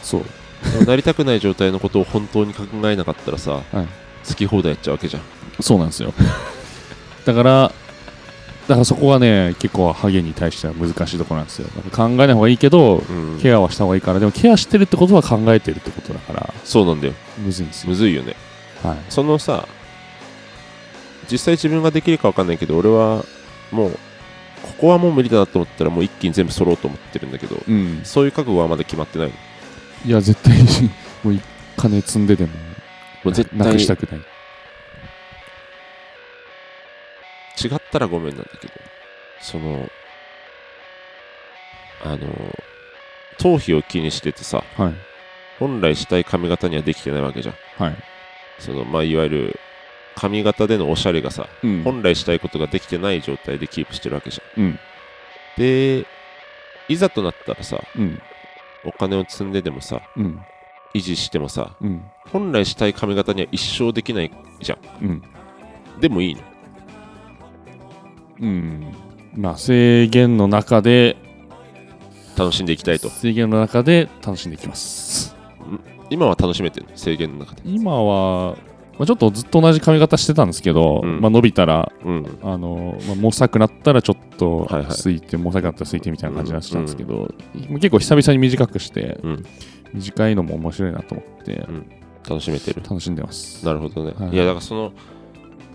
[0.02, 0.84] そう。
[0.84, 3.86] なりたくない状態のことを本当に考えなかったらさ、 はい。
[4.26, 5.22] 好き放題やっちゃうわけじゃん。
[5.60, 6.12] そうなんですよ。
[7.24, 7.72] だから
[8.68, 11.68] だからそこはね結構ハゲに対しては難しいところなんですよ。
[11.90, 13.38] 考えない方がいいけどうん。
[13.40, 14.20] ケアはした方がいいから。
[14.20, 16.54] でもケアしてるってことは考えてるってことだから。
[16.64, 17.14] そうなんだよ。
[17.38, 17.90] むずいんですよ。
[17.90, 18.36] むずいよね。
[18.82, 18.96] はい。
[19.08, 19.66] そのさ
[21.32, 23.24] 実際自分ができるか分かんないけど俺は
[23.70, 23.98] もう
[24.62, 28.00] ここはもう無理だなと思ったらもう一気に全部揃おうと思ってるんだけどうん。
[28.04, 29.34] そういう覚悟はまだ決まってないの？
[30.04, 30.90] いや絶対に
[31.24, 31.40] もうい
[31.76, 32.52] 金積んででも
[33.24, 34.20] もう絶な対違くしたくない
[37.66, 38.72] ったらごめんなんだけど
[39.40, 39.88] その
[42.04, 42.18] あの
[43.38, 44.94] 頭皮を気にしててさはい。
[45.58, 47.54] 本来したい髪型にはできてないわけじゃん。
[47.82, 47.96] はい。
[48.60, 49.60] そのまあいわゆる
[50.14, 51.82] 髪型でのおしゃれがさうん。
[51.82, 54.62] 本来したいことができてない状態でキープしてるわけじゃん。
[54.62, 54.78] うん。
[55.56, 56.06] で
[56.88, 58.20] いざとなったらさうん。
[58.84, 60.40] お金を積んででもさうん。
[60.94, 62.04] 維持してもさうん。
[62.30, 64.30] 本来したい髪型には一生できない
[64.60, 65.04] じゃん。
[65.04, 65.22] うん。
[66.00, 66.42] でもいいの
[68.40, 68.92] うん。
[69.34, 71.16] まあ制限の中で
[72.36, 73.08] 楽しんでいきたいと。
[73.08, 75.36] 制限の中で楽しんでいきます。
[76.10, 76.96] 今は楽しめてるの？
[76.96, 77.62] 制限の中で。
[77.64, 78.56] 今は、
[78.98, 81.20] まあ、ちょっとずっと同じ髪型してたんですけど、うん。
[81.20, 82.38] まあ、伸びたらうん。
[82.42, 84.92] あの、まあ、もさくなったらちょっとはいはい。
[84.92, 87.32] すいて、もさくなったらすいてみたいな感じになってたんですけど、
[87.70, 89.44] 結構久々に短くして、うん。
[89.94, 91.66] 短いのも面白いなと思って
[92.28, 92.82] 楽しめてる。
[92.82, 93.64] 楽しんでます。
[93.64, 94.34] なるほどね、はい。
[94.34, 94.92] い、やだからその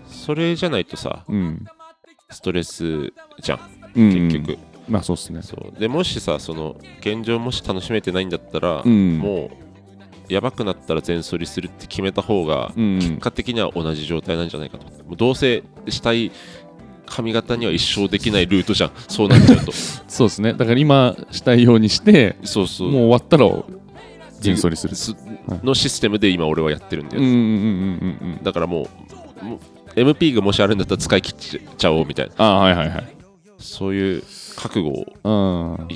[0.06, 1.66] それじゃないとさうん、
[2.30, 3.60] ストレスじゃん。
[3.96, 4.58] うん、結局、
[4.88, 5.42] まあそうですね。
[5.42, 5.78] そう。
[5.78, 9.18] でもしさその現状もし楽しめてないんだったら、うん。
[9.18, 9.50] も
[10.28, 12.96] うやばくなったら全剃りするって決めた方がうん。
[12.96, 16.32] 結果的には同じ状態なんじゃないかと、もうどうせしたい
[17.06, 18.92] 髪型には一生できないルートじゃん。
[19.08, 19.72] そうなっちゃうと。
[20.08, 20.54] そうですね。
[20.54, 22.90] だから今したいようにしてそうそう。
[22.90, 23.48] もう終わったら
[24.40, 24.94] 全剃りする。
[25.62, 28.88] のシステムで今俺はやってるんだよ、だからも
[29.42, 29.58] うもう
[29.96, 32.32] MP がもしあるんだったら使い切っちゃおうみたいな。
[32.38, 33.16] ああはいはいはい。
[33.58, 34.22] そういう
[34.56, 35.88] 覚悟をうん。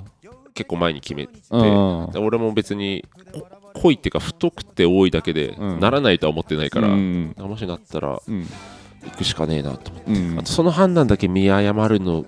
[0.55, 5.81] 結構前に決めて、うんで俺も別にこ濃いっていうか太くて多いだけでうん。
[5.81, 8.47] ならないとは思ってないから、うんもしなったらうん。
[9.05, 10.39] 行くしかねえなと思って、うん。
[10.39, 12.25] あとその判断だけ見誤るの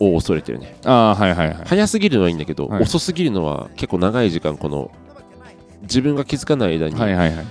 [0.00, 0.76] を恐れてるね。
[0.84, 1.58] ああはいはいはい。
[1.66, 2.82] 早すぎるのはいいんだけど、はい。
[2.82, 4.90] 遅すぎるのは結構長い時間この
[5.82, 7.46] 自分が気づかない間に、はいはいはい。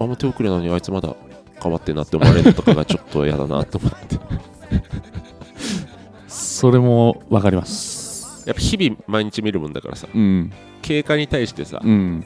[0.00, 1.14] あもう手遅れなのにあいつまだ
[1.62, 4.18] 変わってんなって思われるのとかがちょっと嫌だなと思って。
[6.28, 8.44] それもわかります。
[8.46, 10.08] やっぱ日々毎日見るもんだからさ。
[10.12, 10.52] うん。
[10.80, 12.24] 経過に対してさうん。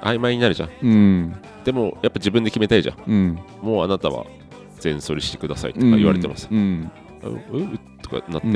[0.00, 0.70] 曖昧になるじゃん。
[0.82, 1.34] うん。
[1.64, 2.96] でもやっぱ自分で決めたいじゃん。
[3.06, 3.38] うん。
[3.62, 4.26] もうあなたは
[4.80, 6.90] 全剃りしてくださいとか言われてます、うん。
[7.22, 8.48] うとかなって、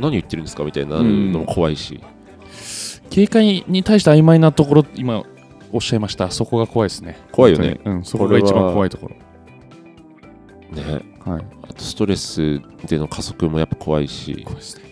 [0.00, 0.62] 何言ってるんですか？
[0.62, 2.00] みたいになるのも怖いし、
[3.10, 5.24] 警戒に対して曖昧なところ今
[5.76, 6.30] おっしゃいました。
[6.30, 7.18] そこが怖いですね。
[7.30, 7.78] 怖いよね。
[7.84, 9.16] うんそこが一番怖いとこね。
[11.26, 11.44] ろはい。
[11.68, 14.42] あとストレスでの加速もやっぱ怖いし。
[14.44, 14.84] 怖いですね。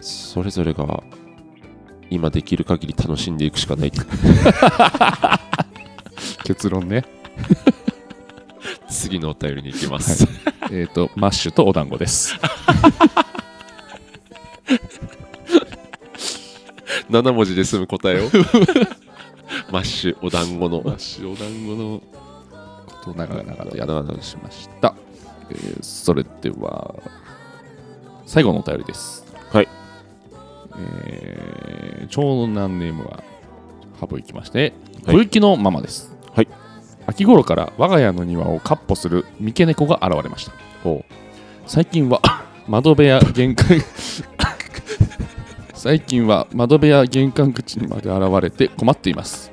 [0.00, 1.02] それぞれが
[2.08, 3.92] 今できる限り楽しんでいくしかない
[6.44, 7.04] 結論ね。
[8.88, 10.26] 次のお便りに行きます、
[10.70, 12.34] えっとマッシュとお団子です
[17.10, 18.30] 7文字で済む答えを。
[19.70, 20.82] マッシュお団子の。
[20.84, 22.00] マッシュお団子の
[22.86, 24.94] ことを長々とやっしました、
[25.50, 26.96] えーそれでは
[28.26, 29.24] 最後のお便りです。
[29.52, 29.68] はい。
[30.78, 33.22] えー長男ネームは
[34.00, 34.72] 省きまして
[35.04, 35.16] はい。
[35.16, 36.12] 小雪のママです。
[36.34, 36.48] はい。
[37.06, 40.52] 秋頃から我が家の庭をかっ歩する三毛猫が現れました。
[40.82, 41.04] ほ
[41.66, 42.20] 最近は
[42.66, 43.80] 窓辺や玄関
[45.86, 49.52] 最近は窓辺や玄関口にまで現れて困っています。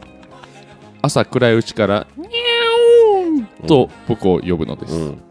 [1.04, 5.22] 朝暗いうちからニャーンと僕を呼ぶのです、ううん。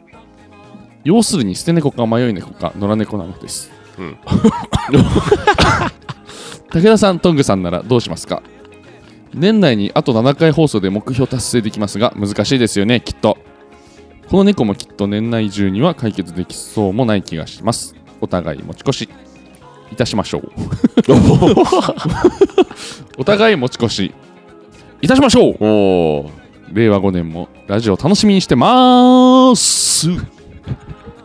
[1.03, 4.17] 要するに捨て猫か迷い猫か野良猫なのです、うん。
[6.71, 8.41] 武田さんトングさんならどうしますか？
[9.35, 13.39] 年内にあと7回放送で目標達成できますが難しいですよねきっと。
[14.31, 17.97] この猫もきっと年内中には解決できそうもない気がします。
[18.21, 19.09] お互い持ち越し
[19.93, 20.51] いたしましょう。
[23.21, 24.15] お互い持ち越し
[25.03, 25.57] いたしましょう。
[25.61, 25.67] お
[26.27, 26.31] お
[26.73, 30.09] 令和5年もラジオ楽しみにしてまーす。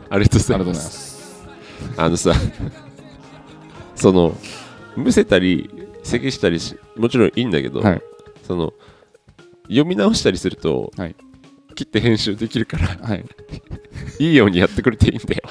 [0.09, 1.45] ありがとうございます。
[1.95, 2.33] あのさ
[3.95, 4.35] その
[4.95, 5.69] むせたり
[6.03, 8.01] 咳したりしもちろんいいんだけど、はい。
[8.45, 8.73] その
[9.63, 11.15] 読み直したりすると、はい
[11.77, 12.87] 切って編集できるから。
[12.87, 13.23] はい。
[14.19, 15.41] いいようにやってくれていいんだよ、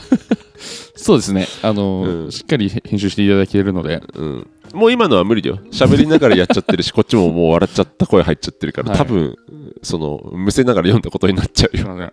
[0.96, 1.46] そうですね。
[1.62, 2.32] あのうん。
[2.32, 4.02] しっかり編集していただけるので。
[4.14, 5.60] うん、もう今のは無理だよ。
[5.70, 8.98] 喋りながらやっちゃってるし こっちももう笑っちゃった声入っちゃってるから、はい。
[8.98, 9.36] 多分
[9.82, 11.86] そのむせながら読んだことになっちゃうよ。
[11.90, 12.12] あ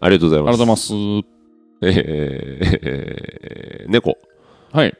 [0.00, 1.28] ありがとうございりがますとうございます。
[1.82, 4.16] えーえー猫。
[4.72, 4.94] はい。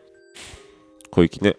[1.11, 1.57] 小雪ね。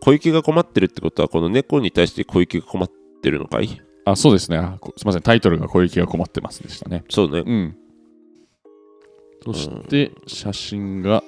[0.00, 2.90] 小雪が困ってるってことはこの猫に対して小雪が困っ
[3.22, 3.80] てるのかい？
[4.10, 4.58] あそうですね。
[4.58, 5.22] すみません。
[5.22, 7.04] タイトルが小雪が困ってますでしたね。
[7.10, 7.40] そうね。
[7.40, 7.76] うん。
[9.44, 11.22] そして写真が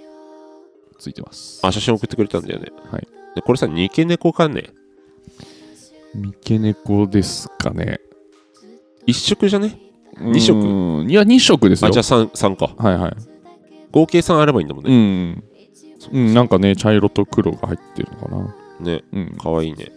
[0.99, 1.61] ついてます。
[1.63, 2.69] あ写真送ってくれたんだよね。
[2.91, 3.09] はい。
[3.35, 4.71] でこれさニケ猫かね？
[6.15, 8.01] 三毛猫ですかね。
[9.07, 9.79] 一色じゃね？
[10.19, 10.59] 二色？
[10.61, 11.89] 色いや2色ですよ。
[11.89, 12.75] あじゃあ 3, 3か。
[12.83, 13.17] はいはい。
[13.93, 15.45] 合計3あればいいんだもんうね、ん。
[16.13, 18.57] うんなんかね茶色と黒が入ってるのかな。
[18.81, 19.05] ね。
[19.13, 19.37] うん。
[19.37, 19.93] かわいいね。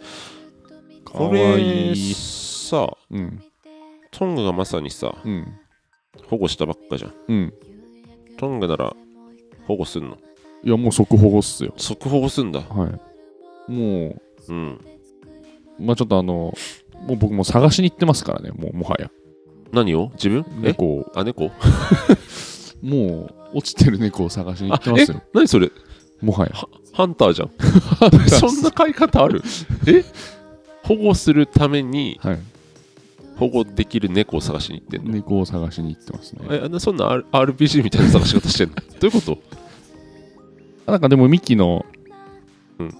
[1.04, 2.14] かわいい
[2.74, 3.42] さうん。
[4.10, 5.46] トングがまさにさうん。
[6.28, 7.12] 保護したばっかじゃん。
[7.28, 7.54] うん。
[8.36, 8.94] トングなら
[9.66, 10.16] 保護すんの？
[10.64, 11.72] いやもう即保護っすよ。
[11.76, 12.60] 即保護すんだ？
[12.60, 12.86] は
[13.68, 13.72] い。
[13.72, 14.16] も
[14.48, 14.80] うん。
[15.78, 16.54] うまあちょっとあのも
[17.10, 19.10] う僕も探しに行ってますからねもうもはや。
[19.72, 20.10] 何を？
[20.14, 20.44] 自分？
[20.62, 20.68] え？
[20.68, 21.12] 猫を。
[21.14, 21.50] あ猫？
[22.82, 22.96] も
[23.52, 25.22] う落ちてる猫を探しに行ってますよ。
[25.32, 25.70] 何それ？
[26.22, 26.52] もはや。
[26.92, 27.50] ハンターじゃん。
[28.30, 29.42] そんな買い方ある？
[29.88, 30.04] え？
[30.84, 32.38] 保護するためにはい
[33.36, 35.10] 保護できる猫を探しに行ってんの？
[35.12, 36.46] 猫を探しに行ってますね。
[36.50, 38.74] えあんなそんな R- RPG みたいな探し方してんの？
[38.80, 39.38] どういうこと？
[40.86, 41.84] あなんかでもミキの
[42.78, 42.94] うん。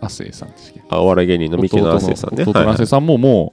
[0.00, 0.82] 亜生さんでしたっけ？
[0.88, 2.42] あお笑い芸人のミキの亜生さんね。
[2.42, 3.52] 弟の亜生さんもも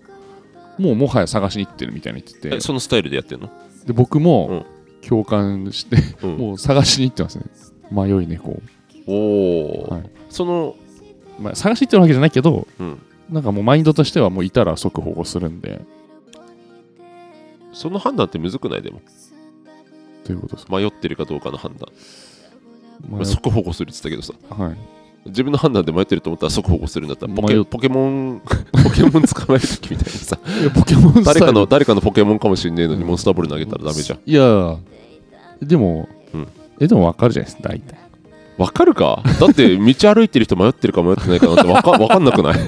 [0.79, 2.55] うもうもはや探しに行ってるみたいに言ってて。
[2.55, 3.49] えそのスタイルでやってんの？
[3.85, 4.23] で僕うん。
[4.23, 4.65] も
[5.07, 6.37] 共感してうん。
[6.37, 7.45] もう探しに行ってますね。
[7.91, 8.61] 迷い猫を、
[9.07, 10.03] おお、はい。
[10.29, 10.75] その
[11.39, 12.99] まあ、探しに行ってるわけじゃないけどうん
[13.31, 15.81] なんかもうマインドとしてはもういたら即保護するんで。
[17.73, 18.81] その判断ってむずくない？
[18.81, 19.01] でも。
[20.25, 20.67] ということです。
[20.67, 21.87] か、迷ってるかどうかの判断、
[23.09, 24.63] ままあ、即保護するって言ったけどさ。
[24.63, 24.77] はい、
[25.27, 28.41] 自分の判断で迷ってると思ったら即保護するんだったらポケポケモン
[28.83, 30.37] ポケモン捕まえるときみたいにさ。
[30.75, 34.19] ポケモン誰かの誰かのポケモンかもしれねえのにモンスターボール投げたらダメじゃん。
[34.25, 34.77] いや
[35.61, 36.47] でも、うん。
[36.81, 37.97] えでも分かるじゃないですか大体。
[38.57, 39.23] わかるか？
[39.39, 42.59] だって道歩いてる人迷ってるか迷ってないかなんてわかわかんなくない？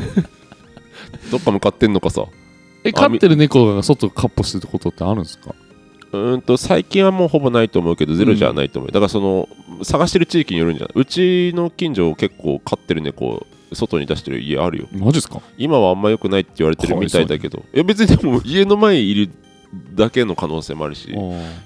[1.34, 2.26] どっか向かってんのかさ。
[2.86, 5.56] え飼ってる猫が外カッポしてることってあるんですか？
[6.12, 9.50] うーんと最近はもうほぼないと思うけどゼロじゃないと思う、だからその
[9.84, 11.02] 探してる地域によるんじゃない？
[11.02, 14.88] うちの近所結構飼ってる猫外に出してる家あるよ。
[14.92, 15.42] マジですか？
[15.58, 17.64] 今はあんま良くないって言われてるみたいだけど。
[17.74, 19.32] いや別にでも家の前にいる
[19.96, 21.12] だけの可能性もあるし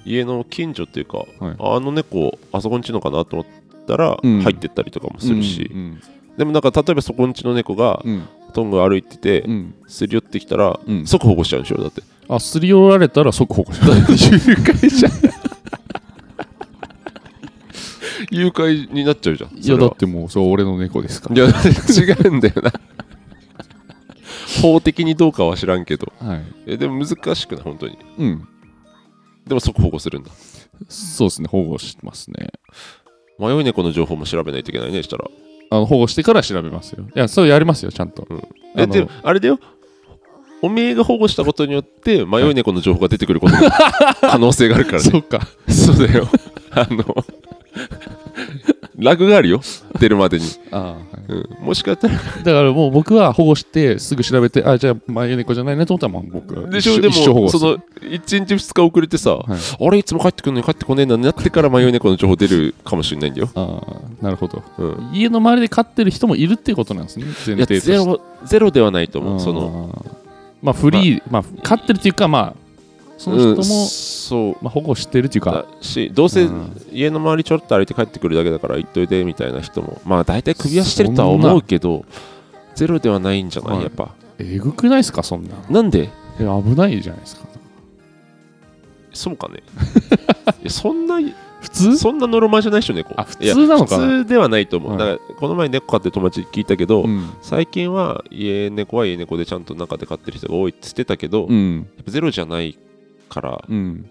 [0.06, 1.28] 家の近所っていうか、はい。
[1.60, 4.42] あの猫あそこんちのかなと思ったらうん。
[4.44, 6.02] 入ってったりとかもするし、うん。
[6.38, 9.76] でもなんか例えばそこんちの猫がうんトング歩いてて、うん。
[9.88, 11.06] すり寄ってきたら、うん。
[11.06, 12.02] 即保護しちゃうんでしょだって。
[12.28, 13.88] あすり寄られたら即保護しま
[14.18, 15.12] す誘拐じゃん
[18.32, 19.52] 誘拐になっちゃうじゃん。
[19.58, 21.50] いやだってもうそう俺の猫ですかいや違
[22.30, 22.74] うんだよな。
[24.62, 26.12] 法的にどうかは知らんけど。
[26.20, 26.46] らはい。
[26.66, 27.64] えでも難しくない？
[27.64, 27.98] 本当に。
[28.18, 28.48] うん。
[29.46, 30.32] でも即保護するんだ。
[30.90, 31.48] そうですね。
[31.48, 32.50] 保護しますね。
[33.40, 35.26] 迷い猫の情報も調べないといけないねしたら
[35.70, 37.06] あの保護してから調べますよ。
[37.16, 38.44] いやそうやりますよちゃんと、うん。
[38.76, 39.60] えでもあれだよ。
[40.62, 43.62] おめえが保護したことによって迷い猫の情報が出てくることの
[44.22, 45.10] 可能性があるからね。
[45.12, 45.48] そっか。
[45.68, 46.28] そうだよ。
[46.72, 47.04] あの
[48.98, 49.62] ラグがあるよ。
[50.00, 50.98] 出るまでに、あ、は
[51.30, 52.16] いうん、もしかしたら。
[52.16, 59.88] だからもう僕は保護してすぐ調べてあじゃあ迷い猫じゃないねと思ったらもう僕でしょでもその1日2日遅れてさ、はい。
[59.88, 63.82] あれいつも帰ってくるのに帰ってこねえなになってから迷い猫の情報出るかもしれないんだよ、あ
[64.22, 64.64] あなるほど。
[64.78, 70.06] うん、家の周りで飼ってる人もいるっていうことなんですね前提とゼロゼロではないと思うその。
[70.62, 72.67] まあフリー、まあ、飼ってるっていうかまあ
[73.18, 74.64] その人も、うんそう。
[74.64, 75.52] まあ、保護してるっていうか。
[75.52, 76.72] だしどうせうん。
[76.92, 82.06] 家の周りちょろっと歩いて帰ってくるだけだから行っといてみたいな人もまあ大体首輪してるとは思うけど
[82.76, 84.14] ゼロではないんじゃないはいやっぱ。
[84.40, 86.10] えぐくないですかそんななんで？
[86.40, 87.48] え危ないじゃないですか。
[89.14, 89.64] そうかね。
[90.70, 91.20] そんな
[91.60, 91.98] 普通？
[91.98, 93.16] そんなノロマじゃないっしょ猫。
[93.18, 94.06] あ普通なのかな？
[94.06, 95.00] 普通ではないと思う、はい。
[95.00, 101.88] だからこの前猫飼ってる友達に聞いたけど、うん、最近は家猫は家猫でちゃんと中で飼ってる人が多いって言ってたけど、うん。
[102.06, 102.78] ぱゼロじゃない
[103.30, 104.10] から、うん。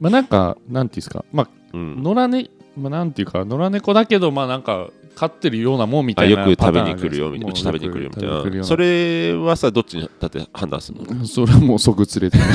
[0.00, 1.24] まあなんかなんていうんですか。
[1.32, 2.02] まあうん。
[2.02, 7.50] 野良ねまあなんていうか野良猫だけどまあなんか飼ってるようなもんみたいなあよく食べに来るよみたいな。
[7.50, 8.64] うち食べに来るよみたいな。
[8.64, 11.26] それはさどっちにだって判断するの？
[11.26, 12.38] それはもう即連れて。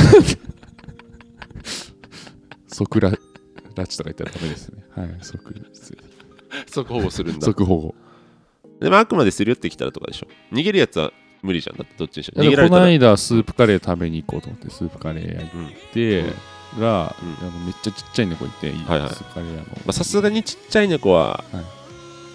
[2.68, 3.10] 即拉
[3.76, 4.84] 拉致とか言ったらダメですね。
[4.96, 5.56] はい即
[6.68, 7.46] 即保護するんだ。
[7.46, 7.96] 即保護。
[8.80, 10.28] でもあくまですり寄ってきたらとかでしょ。
[10.52, 11.12] 逃げるやつは
[11.42, 11.78] 無理じゃん。
[11.78, 12.44] だってどっちにしろ。
[12.44, 12.84] 逃げられたら。
[12.84, 16.24] 間スープカレー食べに行こうと思ってスープカレー屋行うんって、
[16.80, 17.48] ら、うん。
[17.48, 19.10] あのめっちゃちっちゃい猫いて、はいはい。
[19.10, 19.66] スープカレー屋の。
[19.66, 21.80] まあさすがにちっちゃい猫は、はい。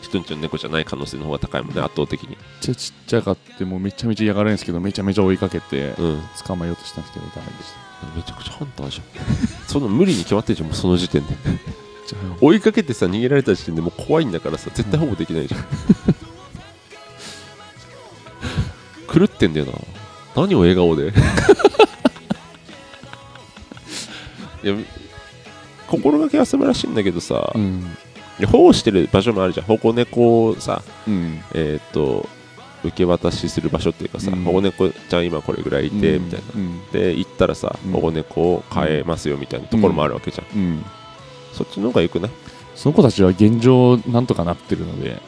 [0.02, 2.30] 人んちの猫じゃない可能性の方が高いもんね圧倒的に。
[2.30, 6.22] めっちゃちっちゃかってもうめちゃめちゃ嫌がられるんですけどめちゃめちゃ追いかけてうん。
[6.46, 8.16] 捕まえようとしたんですけどダメでした。
[8.16, 9.66] めちゃくちゃハンターじゃん。
[9.66, 11.34] そんな無理に決まってんじゃんもうその時点で。
[12.06, 15.64] じゃ追いかけてさ逃げられた時点でもう怖いんだからさ絶対保護できないじゃん
[19.14, 19.72] 狂ってんだよな。
[20.34, 21.12] 何を笑顔で？
[24.64, 24.74] いや
[25.86, 27.96] 心がけは素晴らしいんだけどさ、あうん。
[28.50, 29.66] 保護してる場所もあるじゃん。
[29.66, 31.40] 保護猫をさうん。
[31.54, 32.28] えっ、と
[32.82, 34.42] 受け渡しする場所っていうかさ、うん。
[34.44, 36.46] 保護猫ちゃん今これぐらいいて、みたいな。
[36.56, 36.80] うん。
[36.92, 37.92] で行ったらさ、うん。
[37.92, 40.84] 保護猫を飼えますよみたいなところもあるわけじゃん、うん。
[41.52, 42.30] そっちの方がよくない？
[42.74, 45.20] その子たちは現状なんとかなってるので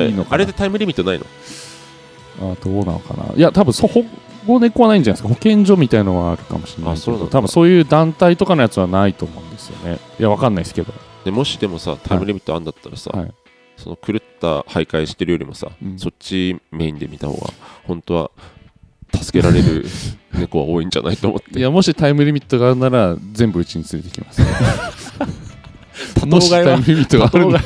[0.00, 1.26] いいのあれでタイムリミットないの？
[2.40, 3.34] あどうなのかな。
[3.34, 4.04] いや多分そ保
[4.46, 5.34] 護猫はないんじゃないですか。
[5.34, 9.98] 保健所みたいのはあるかもしれないけあそど多分そういう団体とかのやつはないと思うんですよね。
[10.18, 10.92] いやわかんないですけど。
[11.24, 13.32] でもしでもさタイムリミットあんだったらさ、はい。
[13.76, 15.98] その狂った徘徊してるよりもさ、うん。
[15.98, 17.52] そっちメインで見た方が
[17.86, 18.30] 本当は
[19.14, 19.86] 助けられる
[20.34, 21.58] 猫は多いんじゃないと思って。
[21.58, 24.42] いやもしタイムリミットがあるなら全部うちに連れてきます。
[26.26, 27.58] もしタイムリミットがあるの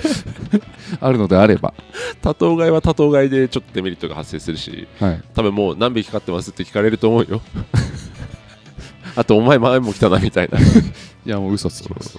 [1.00, 1.74] あるのであれば。
[2.22, 5.22] 多頭飼いは多頭飼いでちょっとデメリットが発生するしはい。
[5.34, 7.40] 多分もう何匹飼ってますって聞かれると思うよ。
[9.16, 10.58] あとお前前も来たなみたいな。
[10.60, 10.62] い
[11.24, 12.18] やもう嘘つきます。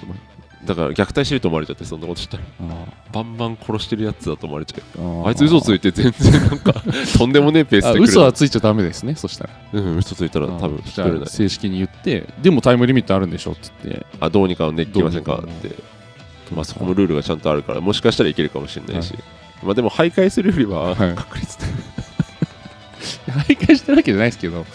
[0.66, 2.44] だから虐待してると思われちゃってそんなことしたら。
[2.62, 5.02] あバンバン殺してるやつだと思われちゃう。
[5.02, 5.32] ーあ。
[5.32, 6.74] いつ嘘ついて全然なんか
[7.18, 8.10] とんでもねえペースあで来る。
[8.10, 9.50] 嘘はついちゃダメですねそしたら。
[9.74, 10.84] うん嘘ついたら多分
[11.26, 14.06] 正式に言ってでもタイムリミットあるんでしょって言って。
[14.20, 15.76] あどうにかねきませんかって
[16.54, 19.14] まあそこもルールがちゃんとあるからもしかしたらいけるかもしれないし、
[19.64, 21.16] まあでも徘徊するよりははい。
[21.16, 21.66] 確率で、
[23.32, 24.66] 徘徊してるわけじゃないですけど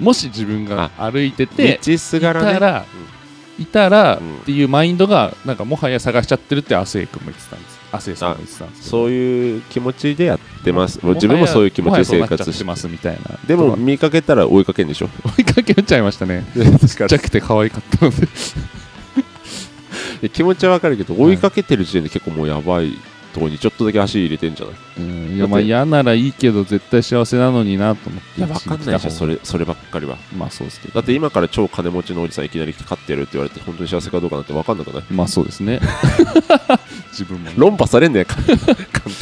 [0.00, 2.52] もし自分が歩いてて道すがいらね。
[2.54, 2.84] たら、
[3.58, 4.36] いたらうん。
[4.38, 7.80] っていうマインドがなんかもはや探しちゃってるって亜生君も言ってたんです。
[7.92, 11.04] 亜生さんも言ってたんですそういう気持ちでやってます。
[11.04, 13.38] もう自分もそういう気持ちで生活してますみたいな。
[13.46, 15.10] でも見かけたら追いかけんでしょ。
[15.38, 16.44] 追いかけちゃいましたね。
[16.54, 18.26] ちっちゃくて可愛かったのでで
[20.32, 22.92] 気持ちはわかるけど追いかけてる時点で結構もうやばい
[23.32, 24.74] とこにちょっとだけ足入れてんじゃない？
[24.98, 25.00] う
[25.32, 30.18] んいやまあ嫌ならいいけど絶対幸せなのになと思っていやわかんないじゃんそれれそればっかりは。
[30.36, 35.04] まあそうですけどだって今から超金持ちのおじさんいきなり勝ってやるって言われて本当に幸せかどうかなんてわかんなくない？
[35.10, 35.80] まあそうですね。
[37.10, 37.54] 自分もね。
[37.56, 38.42] 論破されんね簡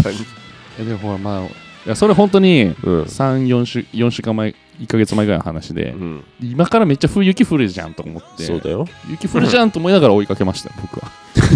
[0.03, 0.18] 単に。
[0.78, 1.49] いやでもほらまあい
[1.87, 8.45] やそれ本当にうん、34週4週間前1ヶ月前ぐらいの話で、うん、今からめっちゃ冬雪降るじゃんと思って。
[8.45, 8.87] そうだよ。
[9.11, 11.11] 雪降るじゃんと思いながら追いかけましたよ僕は。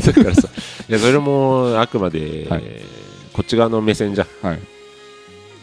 [0.04, 0.48] だからさ
[0.88, 2.62] いやそれもあくまで、はい。
[3.32, 4.46] こっち側の目線じゃん。
[4.46, 4.58] はい。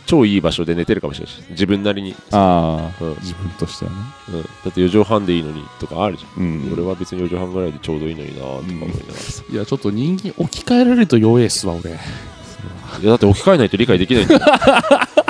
[0.07, 3.15] 超いい場所で寝てるかもしれないし自分なりに、ああ、うん。
[3.21, 3.97] 自分としてはね。
[4.29, 6.73] うん、だって4畳半でいいのにとかあるじゃん、うん。
[6.73, 11.91] 俺は別に4畳半ぐらいでちょうどいいのになとか思いながらさ、いやちょっと人間置き換えられると弱えっすわ俺。
[11.91, 14.41] いやだって置き換えないと理解できないんだよ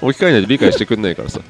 [0.00, 1.40] 置き換えないと理解してくんないからさ。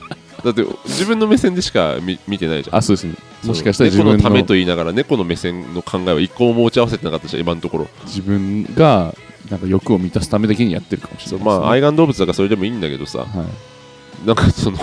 [0.45, 2.77] だって自分の目線でしか見見てないじゃん。
[2.77, 3.15] あそうですね。
[3.45, 7.89] もしかしたら自分の猫のためと言いながら猫の目線の考えは一個も持ち合わせてなかったじゃん今のところ。
[8.05, 9.15] 自分が
[9.51, 13.21] なんか欲を満たすためだけにやってるかもしれないね、まあ愛玩動物だからそれでもいいんだけどさ。
[13.21, 14.27] はい。
[14.27, 14.79] なんかその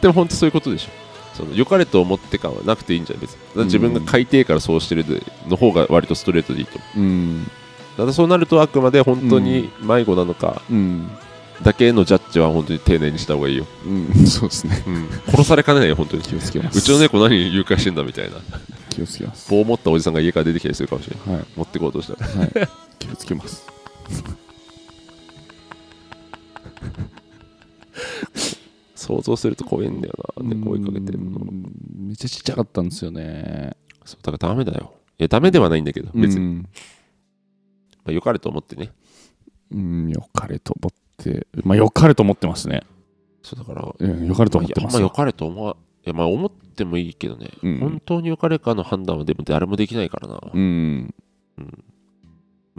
[0.00, 0.90] でも本当そういうことでしょ。
[1.34, 3.64] その良かれと思って感はなくていいんじゃない別に。
[3.64, 7.00] 自分が海底からそうしてるでの方が割とストレートでいいと思う。
[7.00, 7.50] うん
[7.96, 11.10] ただそうなるとあくまで本当に迷子なのかうん。
[11.62, 14.12] だけのジャッジは本当に丁寧にした方がいいよ、うん。
[14.26, 14.82] そうですね。
[14.86, 16.78] うん、殺されかねないよ本当に気をつけます。
[16.80, 18.36] うちの猫何誘拐してんだみたいな。
[18.90, 19.50] 気をつけます。
[19.50, 21.46] 棒を持ったおじさんが家から出てきたりするかもしれないはい。
[21.56, 22.28] 持ってこうとしたら。
[22.40, 22.52] はい。
[22.98, 23.64] 気をつけます。
[28.96, 31.24] 想像すると怖いんだよな猫追いかけてるの。
[31.24, 31.72] うん
[32.08, 33.76] めっちゃちっちゃかったんですよね。
[34.04, 34.92] そうだからダメだよ。
[35.18, 36.68] いやダメではないんだけど別に、うん
[38.04, 38.92] まあ、よかれと思ってね。
[39.70, 41.46] うんよかれと思って。
[41.64, 42.82] まあよかれと思ってますね。
[43.42, 44.94] そうだからうんよかれと思ってます。
[44.94, 47.78] まあ、よかれと思わいやまあ思ってもいいけどね、うん。
[47.78, 51.14] 本当によかれかの判断はでも誰もできないからな、うん。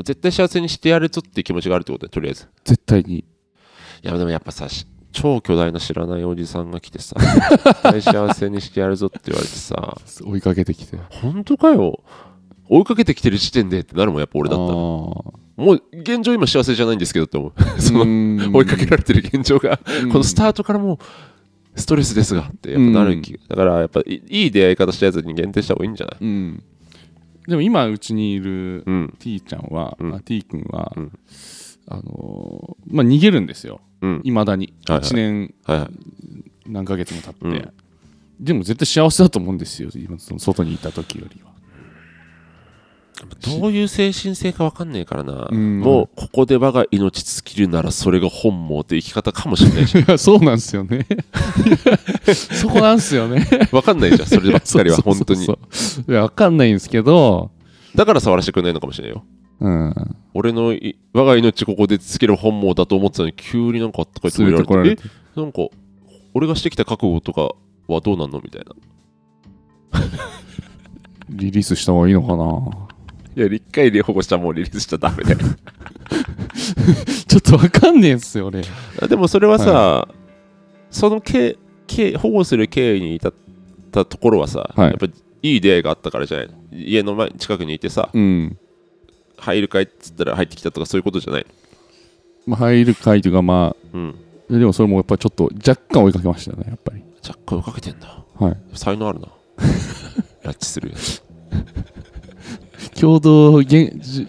[0.04, 2.48] 絶対幸せにしてやるぞっていう気持ちがあるってことだよとりあえず。
[2.66, 3.20] 絶対に。
[3.20, 3.26] い
[4.02, 9.98] やでもやっぱさし超巨大な知らないおじさんが来てさ 絶対幸せにしてやるぞって言われてさ。
[10.26, 10.98] 追いかけてきて。
[11.22, 12.04] 本当かよ
[12.70, 14.70] 追いかけてきてる時点でってなるもんやっぱ俺だったら。
[14.72, 14.74] あ
[15.55, 17.51] もう現状今幸せじゃないんですけどって思う。
[17.51, 19.80] ー そのうん追いかけられてる現状が。
[20.03, 20.09] うん。
[20.11, 20.95] このスタートからも
[21.76, 26.18] うストレスですがってやっぱなる気が、だからやっぱいいい出会い方したやつに限定した方がいいんじゃない？
[26.22, 26.64] うん。
[27.47, 29.14] でも今うちにいるうん。
[29.20, 30.16] T ちゃんは、うん。
[30.16, 31.11] あ T 君は、うん。
[31.88, 33.82] あのーまあ逃げるんですよ。
[34.01, 34.22] うん。
[34.24, 35.09] いまだに、はいはい。
[35.09, 35.89] 1年はいはい。
[36.68, 37.70] 何ヶ月も経って、うん。
[38.39, 39.89] でも絶対幸せだと思うんですよ。
[39.93, 41.51] 今その外にいた時よりは
[43.42, 45.80] どういう精神性か分かんねえからな、うん。
[45.80, 51.06] もうここで我が命尽きるならそれが本望って生き方かもしれないし そうなんですよね。
[52.34, 53.46] そこなんですよね。
[53.72, 55.46] 分かんないじゃんそればっかりは本当に。
[55.46, 55.48] い
[56.08, 57.52] や分かんないんですけど。
[57.96, 59.24] だから触らせてくれないのかもしれないよ。
[59.60, 60.16] うん。
[60.34, 65.04] 俺のい我が命ここで尽きる本望だと思ってたのに急になんかあったかいとこ連れてこられて。
[65.38, 65.68] えなんか
[66.34, 67.54] 俺がしてきた覚悟とか
[67.88, 68.74] はどうなんのみたいな。
[71.30, 72.93] リリースした方がいいのかな
[73.36, 75.38] いや一回で保護したらもうリリースしちゃダメだよ。
[77.28, 78.62] ちょっと分かんねえんすよ俺
[79.02, 80.08] あでもそれはさ、
[80.92, 81.58] その経
[81.88, 83.34] 経保護する経緯に至っ
[83.92, 84.90] たところはさ、はい。
[84.90, 86.54] やっぱいい出会いがあったからじゃないの？
[86.72, 88.58] 家の前近くにいてさ、うん。
[89.38, 91.46] 入るかいっつったら入ってきたとかそういうことじゃない
[92.46, 94.16] まあ入る回というかまうん。
[94.50, 97.04] あでもそれもやっぱちょっと若干追いかけましたねやっぱり。
[97.28, 98.24] 若干追いかけてんだ。
[98.40, 98.58] はい。
[98.76, 99.28] 才能あるな。
[100.44, 101.24] 拉致するやつ
[102.90, 103.64] 共同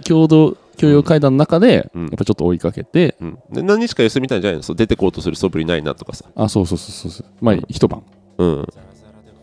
[0.06, 2.02] 共同共用会談の中で、うん。
[2.02, 4.62] やっぱちょっと追いかけて、うん、で何日か休みたいんじゃないの？
[4.62, 8.02] そう出てこうとする素振りないなとかさ、あそうそうそうそうまあ一晩。
[8.38, 8.66] うん、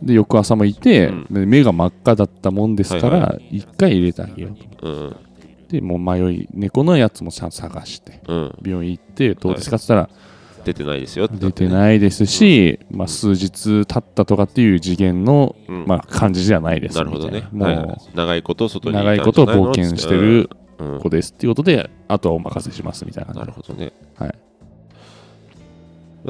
[0.01, 4.87] で翌朝もいて、目が真っ赤だったもんですかはいら一、回入れてあげようと。
[4.87, 5.15] うん。
[5.69, 7.49] でもう迷い猫のやつも探
[7.85, 8.55] してうん。
[8.61, 9.77] 病院行ってどうですか？
[9.77, 10.17] って言ったら、
[10.63, 15.85] 出てないですよって出てないですし、まあ、数日経ったとかっていう次元の、うん。
[15.85, 16.97] まあ、感じじゃないです。
[16.97, 17.47] なるほどね。
[17.51, 17.97] もう、はいはい。
[18.13, 20.49] 長いこと外に長いこと冒険してる
[21.01, 23.91] 子ですっていうことで、あとはお任せしますみたいなな感るほどね。
[24.15, 24.35] はい。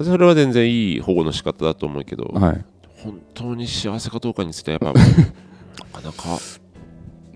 [0.03, 2.39] それは全然いい保護の仕方だと思うけど、じ。
[2.39, 2.65] はい。
[3.03, 4.99] 本当に幸せかどうかについてはやっぱ
[5.99, 6.39] なかなか。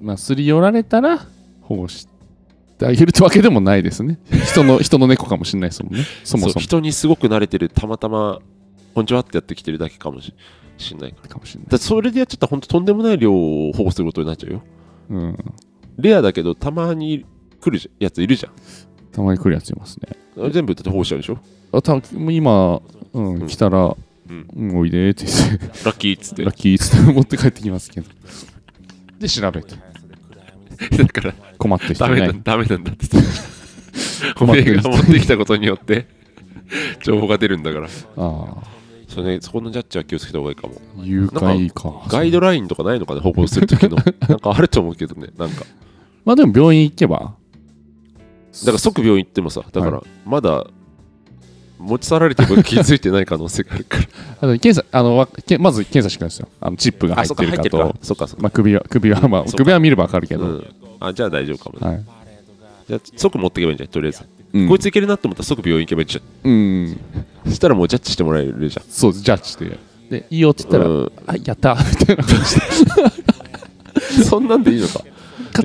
[0.02, 1.26] まあ、すり寄られたら
[1.62, 2.15] 保護して
[2.82, 4.20] あげるってわけでもないですね。
[4.46, 6.04] 人の、 人の猫かもしれないですもんね。
[6.24, 6.62] そもそも。
[6.62, 8.40] 人にすごく慣れてるたまたま
[8.94, 10.34] こんにちはってやってきてるだけかもし
[10.78, 11.70] しんないかもしれない。
[11.70, 14.64] だってそれでやっちゃったら本当とんでもない量を保護することになっちゃうよ
[15.10, 15.38] うん。
[15.98, 17.26] レアだけどたまに
[17.62, 18.50] 来るやついるじゃ
[19.14, 19.98] たまに来るやついます
[20.38, 20.48] ね。
[20.48, 21.38] ん全部だって保護しちゃうでしょ？
[21.72, 22.82] あ、た今、
[23.14, 23.96] うん、うん来たら、
[24.30, 28.08] うんうん、おいでーって言って、ラッキーっつってラッキーっつって持って帰ってきますけど。
[29.20, 29.76] で、調べて。
[30.98, 32.42] だから困ってダメだいない。
[32.44, 33.30] ダメなんだって言って。
[34.44, 36.08] おめえが持ってきたことによって
[37.04, 37.88] 情報が出るんだから。
[37.88, 38.58] ああ、
[39.08, 40.76] それ、ね、そこのジャッジは気をつけた方がいいかも。
[41.04, 42.06] 誘拐か。
[42.10, 43.98] ガイドラインとかないのかね保護する時の。
[44.28, 45.66] なんかあると思うけどねなんか。
[46.26, 47.36] まあでも病院行けば、
[48.62, 50.66] だから即病院行ってもさだからまだ
[51.78, 54.04] 持ち去られても気づいてない可能性があるから。
[54.42, 55.28] あの検査あの
[55.60, 56.48] まず検査してくるんですよ。
[56.62, 58.50] あのチップが入ってるかと。
[58.52, 60.68] 首は首は、まあ、首は見ればわかるけど、うん、
[61.00, 62.06] あじゃあ大丈夫かもね、はい、
[62.88, 64.24] じゃあ即持っていけばいいんじゃないとりあえず、
[64.54, 64.70] うん。
[64.70, 66.84] こいついけるなと思ったら即病院行けばいいじゃうん。
[66.86, 66.98] ん
[67.46, 68.86] そしたらもうジャッジしてもらえるじゃん。
[68.90, 69.78] そうジャッジして
[70.10, 71.12] でいいよって言ったら、うん。
[71.28, 75.02] あやったみたいな感じでそんなんでいいのか。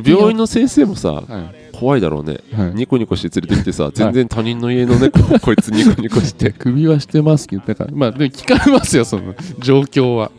[0.05, 1.23] 病院の先生もさは
[1.55, 2.41] い怖いだろうね。
[2.53, 2.75] はい。
[2.75, 6.53] ニコニコして連れてきてさ全然他人の家の猫を こいつニコニコして。
[6.53, 10.31] 首はしてますけどだからまあでも聞かれますよその状況は。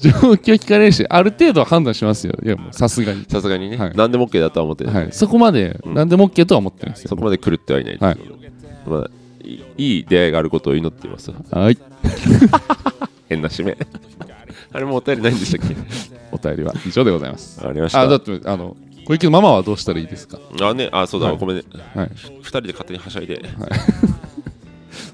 [0.00, 2.34] 状況聞かれるしある程度は判断しますよ。
[2.42, 3.92] いやもうさすがに、さすがにね、はい。
[3.94, 5.94] 何でも OK だとは思ってない、はい、そこまでうん。
[5.94, 7.08] 何でも OK とは思ってないですよ。
[7.10, 8.18] そこまで狂ってはいない、はい。
[8.86, 9.10] まあ、
[9.44, 11.30] いいいい出会いがあることを祈っています。
[11.50, 11.78] はい。
[13.28, 13.76] 変な締め。
[14.72, 15.76] あれもうお便りないんでしたっけ？
[16.32, 17.66] お便りは以上でございます。
[17.66, 18.00] ありました。
[18.02, 18.76] あだってあの
[19.06, 20.40] 小池のママはどうしたらいいですか？
[20.60, 21.38] あねあそうだ、はい。
[21.38, 21.62] ごめんね。
[21.94, 22.10] はい。
[22.14, 23.40] 二人で勝手にはしゃいで、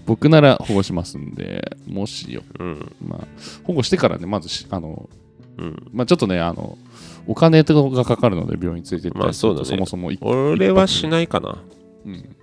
[0.07, 2.43] 僕なら保護しますんでもしよ。
[2.59, 2.97] うん。
[3.07, 3.27] まあ
[3.65, 5.11] 保護してからねまずしあの
[5.59, 6.79] うん、まあちょっとねあの
[7.27, 9.67] お金とかがかかるので病院連れて行ったりするとまあそうだね。
[9.67, 11.59] そもそも一俺はしないかな。
[12.07, 12.37] うん、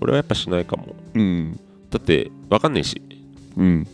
[0.00, 0.96] 俺はやっぱしないかも。
[1.14, 1.60] うん。
[1.90, 3.00] だって分かんないし。
[3.56, 3.86] うん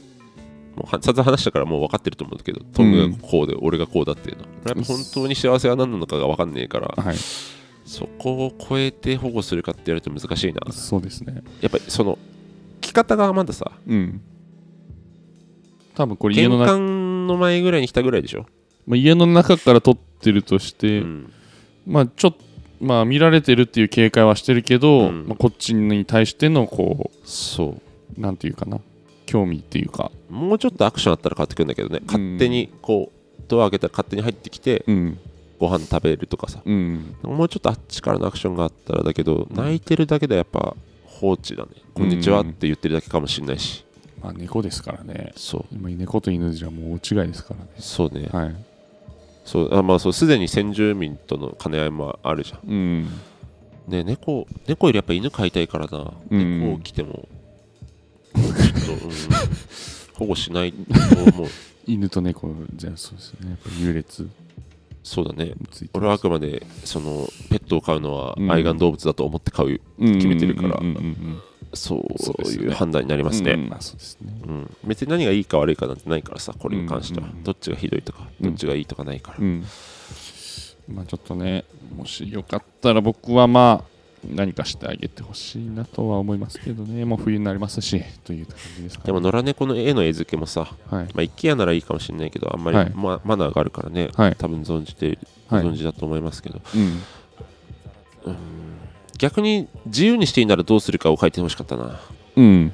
[0.79, 4.45] もうは散々話したからもう分かってると思うんだけどトングがこうで、俺がこうだっていうの。
[4.65, 7.17] 俺やっぱ本当に幸せは何なのかが分かんねえからはい。
[7.85, 10.61] そこを超えて保護するかって言われると難しいな。
[10.73, 11.43] そうですね。
[11.61, 12.19] やっぱりその
[12.81, 14.21] 着方がまださうん。
[15.95, 18.47] 多分これ家玄の中、関の前ぐらいに来たぐらいでしょ、
[18.87, 21.33] まあ、家の中から撮ってるとして、うん。
[21.87, 22.39] まあちょっと
[22.81, 25.27] まあ見られてるっていう警戒はしてるけど、うん。
[25.27, 27.79] まあ、こっちに対してのこそ
[28.17, 28.21] う。
[28.21, 28.81] なんていうかな
[29.29, 30.11] 興味っていうか。
[30.31, 32.01] もうちょっとアクションあったら変わってくるんだけどね。
[32.07, 35.19] 勝手にこうドア開けたら勝手に入ってきてうん。
[35.59, 36.63] ご飯食べるとかさ。
[36.65, 37.15] うん。
[37.23, 40.75] もうちょっとあっちからのアクションがあったらだけど泣いてるだけでやっぱ
[41.05, 41.71] 放置だね。
[41.93, 43.85] こんにちはって言ってるだけかもしれないし。
[44.23, 45.33] まあ猫ですからね。
[45.37, 45.65] そう。
[45.73, 47.71] 今猫と犬じゃもう大違いですからね。
[47.79, 48.29] そうね。
[48.33, 48.57] はい。
[49.45, 52.61] そうあまあそうすでに先住民との兼ね合いもあるじゃん。
[52.71, 53.09] うん。
[53.89, 56.61] ね猫猫よりやっぱ犬飼いたいからな、うん。
[56.61, 57.29] 猫を来ても
[58.97, 59.09] と、う。
[59.09, 59.13] ん、
[60.15, 60.79] 保護しないと
[61.33, 61.49] 思う。
[61.87, 63.51] 犬と猫じゃそうですよね。
[63.51, 64.29] やっぱ優劣。
[65.03, 65.55] そうだね。
[65.95, 68.53] 俺はあくまでそのペットを飼うのはうん。
[68.53, 71.43] 愛玩動物だと思って飼う、決めてるからうんうんうんうん
[71.75, 73.71] そういう判断になりますね、
[74.85, 77.45] 別に何がいいか悪いかなんてないからさこれに関しては、うんうんうん。
[77.45, 78.51] どっちがひどいとかうん。
[78.51, 79.65] どっちがいいとかないから、うん。
[80.89, 81.65] まあちょっとね
[81.95, 87.05] もしよかったら僕はまあ何かしてあげてほしいなとは思いますけどね。
[87.05, 90.61] もう冬になりますしという感じですか、ね、でも野良猫の絵の絵付けもさ、
[90.91, 91.05] はい。
[91.15, 92.91] まあ、一軒家ならいいかもしれないけどあんまり、はい。
[92.95, 94.37] まマナーがあるからね、はい。
[94.37, 95.65] 多分存じてごはい。
[95.67, 97.01] 存知だと思いますけど、うん。
[99.19, 102.01] 逆に自由にしていいならどうするかを書いてほしかったな。
[102.37, 102.73] うん。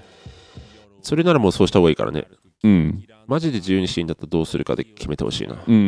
[1.02, 2.26] それならもうそうした方がいいからね。
[2.62, 3.04] うん。
[3.26, 5.78] マジで自由にしていいんだったらどうするかで決めてほしいな、うんう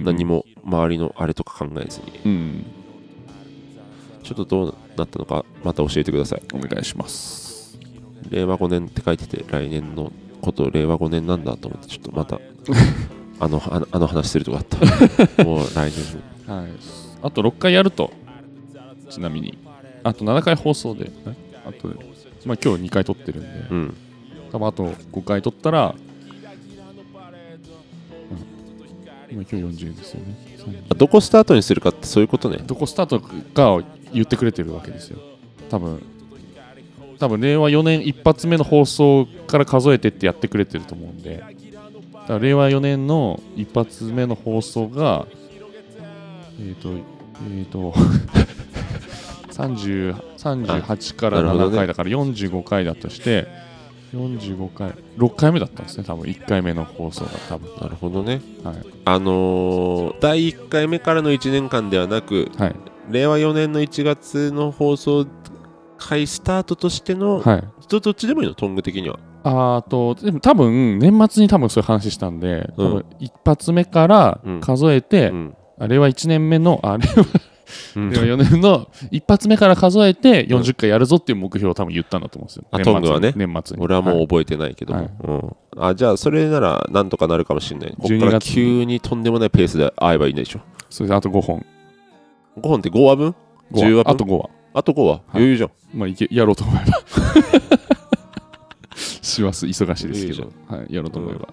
[0.00, 0.04] ん。
[0.04, 2.20] 何も周りのあれとか考えずに。
[2.24, 2.66] うん
[4.26, 6.42] ちょっとどうなったのかまた教えてください。
[6.52, 7.78] お願いします。
[8.28, 12.40] 令和5年って書いてて来年のこと令和5年なんだと思ってちょっとまた
[13.38, 14.78] あのあのあの話するとこあった。
[15.44, 16.70] もう来年はい。
[17.22, 18.10] あと6回やると。
[19.08, 19.56] ちなみに。
[20.02, 21.04] あと7回放送で。
[21.04, 21.12] ね
[21.64, 21.88] あと
[22.44, 23.48] まあ今日2回撮ってるんで。
[23.70, 23.94] うん。
[24.50, 25.94] 多分あと5回撮ったら、
[29.30, 30.36] うん、今今日40ですよね。
[30.96, 32.58] どこスタートにするかってそういうことね。
[32.66, 33.82] どこスタートかを
[34.16, 35.18] 言ってくれてるわけですよ。
[35.70, 36.02] 多分。
[37.18, 41.36] 多分令和4年一発目の放送から数えてってやってくれてると思うんで。
[41.38, 45.26] だから令和4年の一発目の放送が
[46.60, 47.94] えっ、とえっ、と
[49.50, 51.76] 30 38から7なるほどね。
[51.76, 53.46] 回だから45回だとして
[54.14, 56.24] 45回6回目だったんですね多分。
[56.24, 57.74] 1回目の放送が多分。
[57.80, 58.40] なるほどね。
[58.62, 58.76] はい。
[59.04, 62.76] あのー第1回目からの1年間ではなくはい
[63.10, 65.26] 令和4年の1月の放送
[65.98, 67.64] 回スタートとしての、はい。
[67.88, 68.54] どどっちでもいいの？
[68.54, 69.18] トング的には。
[69.44, 72.86] あーとでも多分年末に多分そういう話したんで、うん。
[72.86, 74.60] 多分一発目からうん。
[74.60, 75.56] 数えて、うん。
[75.78, 77.24] あれは1年目のあれは
[77.96, 78.10] うん。
[78.10, 83.32] 令和4年の一発目から数えて40回やるぞっていう目標を多分言ったんだと思うんですよ、トングはね。
[83.36, 83.82] 年末に。
[83.82, 85.10] 俺はもう覚えてないけども、はい。
[85.24, 87.90] うん、あじゃあそれならなんとかなるかもしれない。
[87.90, 90.60] ここか12ら月急にとんでもないペースで会えばいいんでしょ。
[90.90, 91.64] それであと5本
[92.56, 93.34] 5本って5話分
[93.72, 94.12] ？5 10話分？
[94.12, 94.50] あと5話。
[94.74, 95.70] あと5話、余裕じゃん。
[95.94, 97.00] まあいけやろうと思えば。
[98.96, 99.66] します。
[99.66, 101.48] 忙しいですけど、はい、やろうと思えば、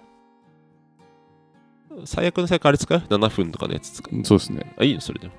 [2.05, 4.73] 最悪の最悪あれ使う ?7 分とかのやつ使うそうですね。
[4.77, 5.33] あいいのそれでも。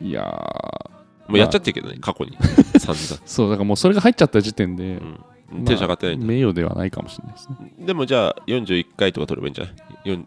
[0.00, 1.30] いやー。
[1.30, 2.36] もうやっちゃってるけどね過去に。
[2.78, 5.20] 散々 そうだからもうそれが入っちゃった時点で、ん。
[5.48, 7.56] テンション上がってない名誉ではないかもしれないですね。
[7.86, 9.74] でもじゃあ41回とか取ればいいんじゃない？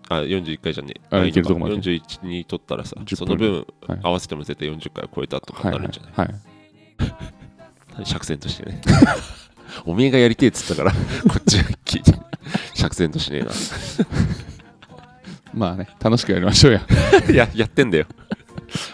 [0.09, 1.17] あ41回じゃねえ。
[1.17, 1.75] あいけるとこまで。
[1.75, 3.99] 41に取ったらさ10その分はい。
[4.03, 6.35] 合わせても絶対40回を超えたとかなるんじゃない、はい
[8.05, 8.81] 釈然としてね。
[9.85, 10.95] おめえがやりてえっつったから
[11.29, 12.13] こっちが聞いて。
[12.73, 13.43] 釈然としね
[15.53, 16.81] まあね楽しくやりましょうや。
[17.23, 18.05] えないややってんだよ。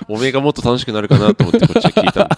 [0.07, 2.29] おめえがもっと楽しくなるかなと思ってこっちは聞いた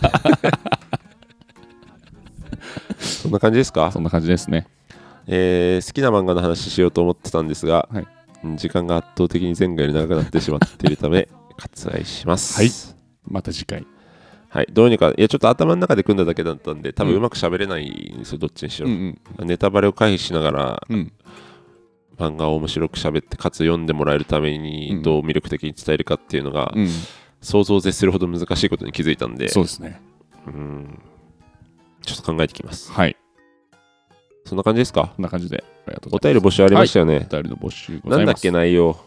[3.00, 3.91] そんな感じですか？
[3.91, 4.68] そんな感じですね。
[5.28, 8.04] えー好きな漫画の話しようと思ってたんですが、はい。
[8.04, 8.08] うん
[8.55, 11.27] 時間が圧倒的に前回より長くなってしまっているため
[11.57, 12.59] 割愛します。
[12.59, 12.71] はい。
[13.25, 13.85] また次回。
[14.49, 17.17] はい、どうにか、いや、ちょっと頭の中で組んだだけだったんで、多分うん。
[17.17, 18.88] うまく喋れないんですよ、どっちにしろ。
[18.88, 20.95] うんネタバレを回避しながら、うん。
[20.95, 21.11] うん
[22.17, 24.63] 漫画を面白く喋って、かつ読んでもらえるためうん。
[24.63, 26.88] に、どう魅力的に伝えるかっていうのが、うん。
[27.41, 30.01] 想像を絶するほど難しいことに気づいたんで、そうですね。
[30.47, 30.99] うん。
[32.01, 32.91] ちょっと考えてきます。
[32.91, 33.15] はい
[34.48, 35.12] そんな感じですか？
[35.16, 35.64] こんな感じで。
[35.88, 36.41] ありがとうおございます。
[36.41, 37.28] 便り募集ありましたよね。
[37.30, 38.98] お便りの募集ごなんだっけ内容？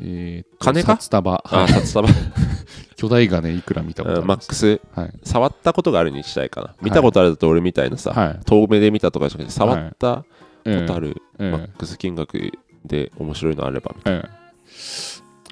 [0.00, 0.92] えーと金か？
[0.96, 1.42] 札束。
[1.46, 2.08] あ、札束、
[2.96, 4.44] 巨大金いくら見たことあります？
[4.44, 5.12] マックス、はい。
[5.24, 6.74] 触ったことがあるにしたいかな。
[6.80, 8.40] 見たことあるだと俺みたいなさ、はい。
[8.46, 10.24] 遠目で見たとかじゃなくて、触ったこ
[10.64, 12.52] えとあるえマックス金額
[12.84, 14.28] で面白いのあればみたいええ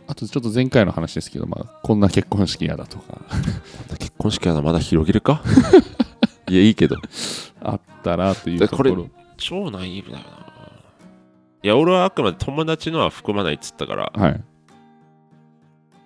[0.06, 3.20] あとちょっと前回の話ですけど、まあ、こんな結婚式嫌だとか。
[3.90, 5.42] な結婚式はなまだ広げるか？
[6.50, 6.96] いやいいけど。
[7.62, 10.30] あったらというだこれところ超ナイーブだよな。
[11.62, 14.44] いや俺はあくまで友達のは含まないっつったからはい。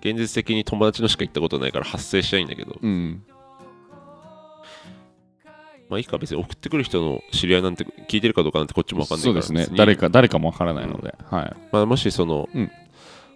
[0.01, 2.77] 現実的に友達のしか行ったことないから発生しないんだけど。
[2.81, 3.25] うん。
[5.89, 9.43] まあいいか別に送ってくる人の知り合いなんて聞いてるかどうかなんてこっちもわかんないから。
[9.43, 9.77] そうですね。
[9.77, 11.57] 誰か誰かもわからないので、はい。
[11.73, 12.71] まあ、もしその、うん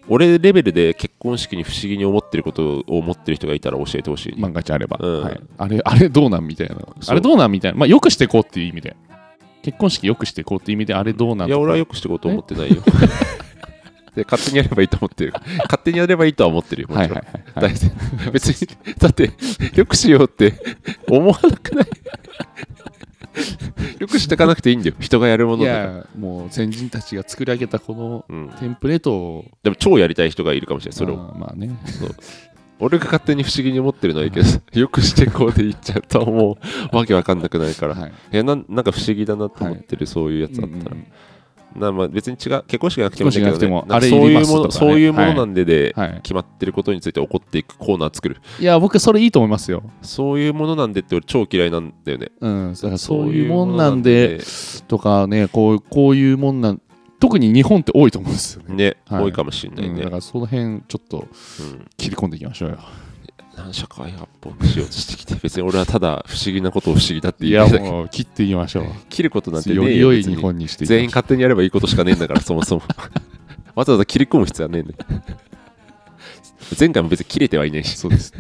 [0.09, 5.23] 俺レベルで結婚式に不思議に思ってることを思ってる人がいたら教えてほしい、万が一あれば、うん。
[5.23, 6.77] はい、あれあれどうなんみたいな。
[7.07, 7.79] あれどうなんみたいな。
[7.79, 8.97] まあよくしていこうっていう意味で。
[9.63, 12.77] 結婚式よくしていこうっていう意味であれどうなんいや俺はよくくしていこうと思ってないよ。
[14.15, 15.33] で勝手にやればいいと思ってる。
[15.65, 19.31] 勝手にやればいいとは思ってるよもちろん、はいはいはい、別にだって
[19.75, 20.55] よくしようって
[21.09, 21.87] 思わなくない？
[23.99, 24.95] よくしてかなくていいんだよ。
[25.01, 25.79] 人がやるものいだか。
[25.79, 30.99] ら、やもう先人たちが作り上げたこのうん、テンプレートをでも超やりたい人がいるかもしれない。
[30.99, 31.17] それを。
[31.17, 31.71] あーまあね。
[32.81, 34.47] 俺が勝手に不思議に思ってるのはいいけど
[34.79, 36.59] よくしてこうで言っちゃうとも
[36.93, 38.13] うわけわかんなくなるから、い、はい。
[38.31, 41.07] やなんなんか不思議だなと思ってる、そういうやつだったら、うんうん
[41.79, 44.71] なまあ別に違う結婚式がなくてもいいんだけど、ね、そういうものね。
[44.71, 46.21] そういうものなんでで、はい。
[46.23, 48.41] 決まってることについて怒っていくコーナー作る。
[48.61, 49.83] いや僕それいいと思いますよ。
[50.03, 52.31] そういうものなんでって俺超嫌いなんだよね。
[52.41, 54.41] うんだからそういうもんなんで
[54.87, 56.83] とかねこうこういうもんなん
[57.21, 58.75] 特に日本って多いと思うんですよね。
[58.75, 59.25] ね、はい。
[59.25, 61.27] 多いかもしれないうんね、だからその辺ちょっと
[61.61, 61.87] うん。
[61.97, 62.77] 切り込んでいきましょうよ。
[62.77, 62.85] なん
[63.73, 67.91] 社会発砲しようとしてきて別に俺はただ不思議なことを不思議だっていや言うだけ。
[67.91, 68.85] もう切っていきましょう。
[69.09, 72.83] 切ることなんてねよえり良い日本にして全員勝手にやればいいことしかねえんだからそもそも。
[73.75, 75.23] わざわざ切り込む必要はねえんだよ。
[76.79, 77.97] 前回も別に切れてはいねえし。
[77.97, 78.33] そうです。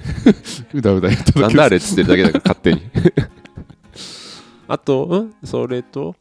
[0.74, 2.82] うだうだやったなんだあれっつってるだけだから勝手に。
[4.68, 5.34] あとうん？
[5.44, 6.14] それと？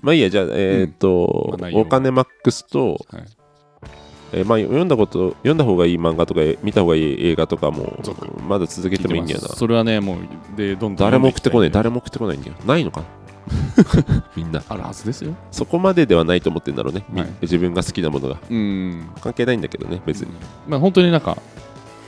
[0.00, 3.24] まあいいやじゃあえっ、と、まあ内容お金マックスと、はい
[4.34, 7.98] えーまあ、読んだこと読んだ方がいい漫画とか見た方がいい映画とかも
[8.48, 11.70] まだ続けてもいいんだよなそれはねもうでどんどん誰も送ってこない。
[11.70, 12.54] 誰も送ってこないんだよ。
[12.66, 13.02] ないのか？
[13.02, 14.62] な みんな。
[14.68, 15.34] あるはずですよ。
[15.50, 17.30] そこまでではないと思ってんだろうね、みはい。
[17.42, 18.38] 自分が好きなものが。
[18.48, 19.08] うん。
[19.20, 20.28] 関係ないんだけどね別に。
[20.68, 21.36] まあ本当になんか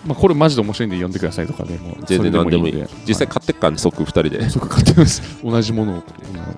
[0.06, 2.84] まあこれマジで面白いんで読んでくださいとかねもう全然何でもいい。
[3.06, 4.38] 実際買ってっからね即2人で。
[4.38, 5.22] はいそこ買ってます。
[5.44, 6.02] 同じものを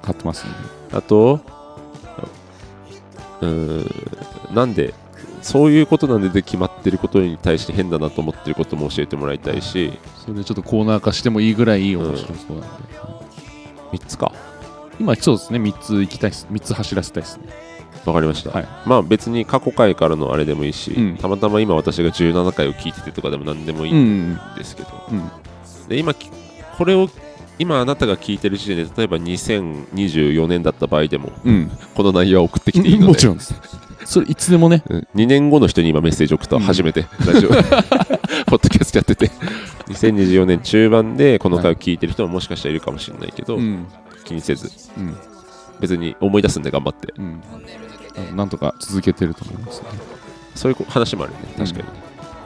[0.03, 0.57] 買ってますんで。
[0.97, 1.41] あと
[3.41, 4.55] うーん。
[4.55, 4.95] なんで
[5.47, 9.93] そういうことなんでで決まってることに対して変だなと思ってることも教えてもらいたいし。
[10.16, 12.68] それでちょっとコーナー化してもいいぐらい面白そうなんで、
[13.93, 14.32] 3つか。
[14.98, 15.60] 今そうですね。
[15.60, 16.48] 3つ行きたいです。
[16.51, 17.44] 3つ走らせたいですね。
[18.05, 18.68] わかりました、はい。
[18.86, 21.16] まあ別に過去回からのあれでもいいし、うん。
[21.16, 25.31] たまたま今私が17回を聞いててとかでも何でもいいうんんですけど、うん。
[25.89, 26.28] で今き
[26.77, 27.09] これを
[27.59, 31.70] 今あなたが聞いてる時点で例えば2024年だった場合でもうん。
[31.94, 33.06] この内容は送ってきていいので。
[33.12, 33.55] もちろんです
[34.07, 34.83] それいつでもね。
[34.89, 35.09] うん。
[35.16, 36.57] 2年後の人に今メッセージ送った。
[36.57, 36.62] うん。
[36.62, 37.49] 初めて、ラジオ。
[37.51, 37.62] ポッ
[38.51, 39.31] ドキャストやってて。
[39.89, 43.87] 2024年中盤でこの回を聞いてる人ももしかしたらいるかもしれないけど、うん。
[44.24, 44.70] 気にせず。
[44.97, 45.16] うん。
[45.81, 47.12] 別に思い出すんで頑張って。
[47.19, 48.37] うん。
[48.37, 49.89] なんとか続けてると思いますね。
[50.55, 51.39] そういう話もあるね。
[51.59, 51.85] 確かに、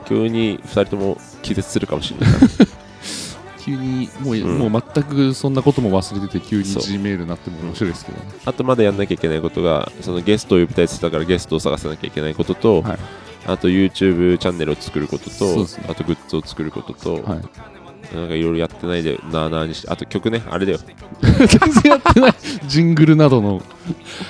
[0.08, 2.38] 急に2人とも気絶するかもしれない
[3.60, 4.70] 急にもう,、うん。
[4.70, 6.82] もう全くそんなことも忘れてて急にそう。
[6.82, 8.24] G メールになっても面白いですけどね。
[8.44, 12.98] あとまだやんなきゃいけないことがそのゲストを呼びたいって言ってたからゲストを探さなきゃいけないことと、はい。
[13.46, 15.86] あと YouTube チャンネルを作ることと、そうですね。
[15.88, 17.79] あとグッズを作ることと、はい
[18.14, 20.78] なんかいろいろやってないでなあなあにしてあと曲ねあれだよ。
[21.20, 21.46] 全
[21.82, 22.34] 然やってない。
[22.66, 23.62] ジングルなどの。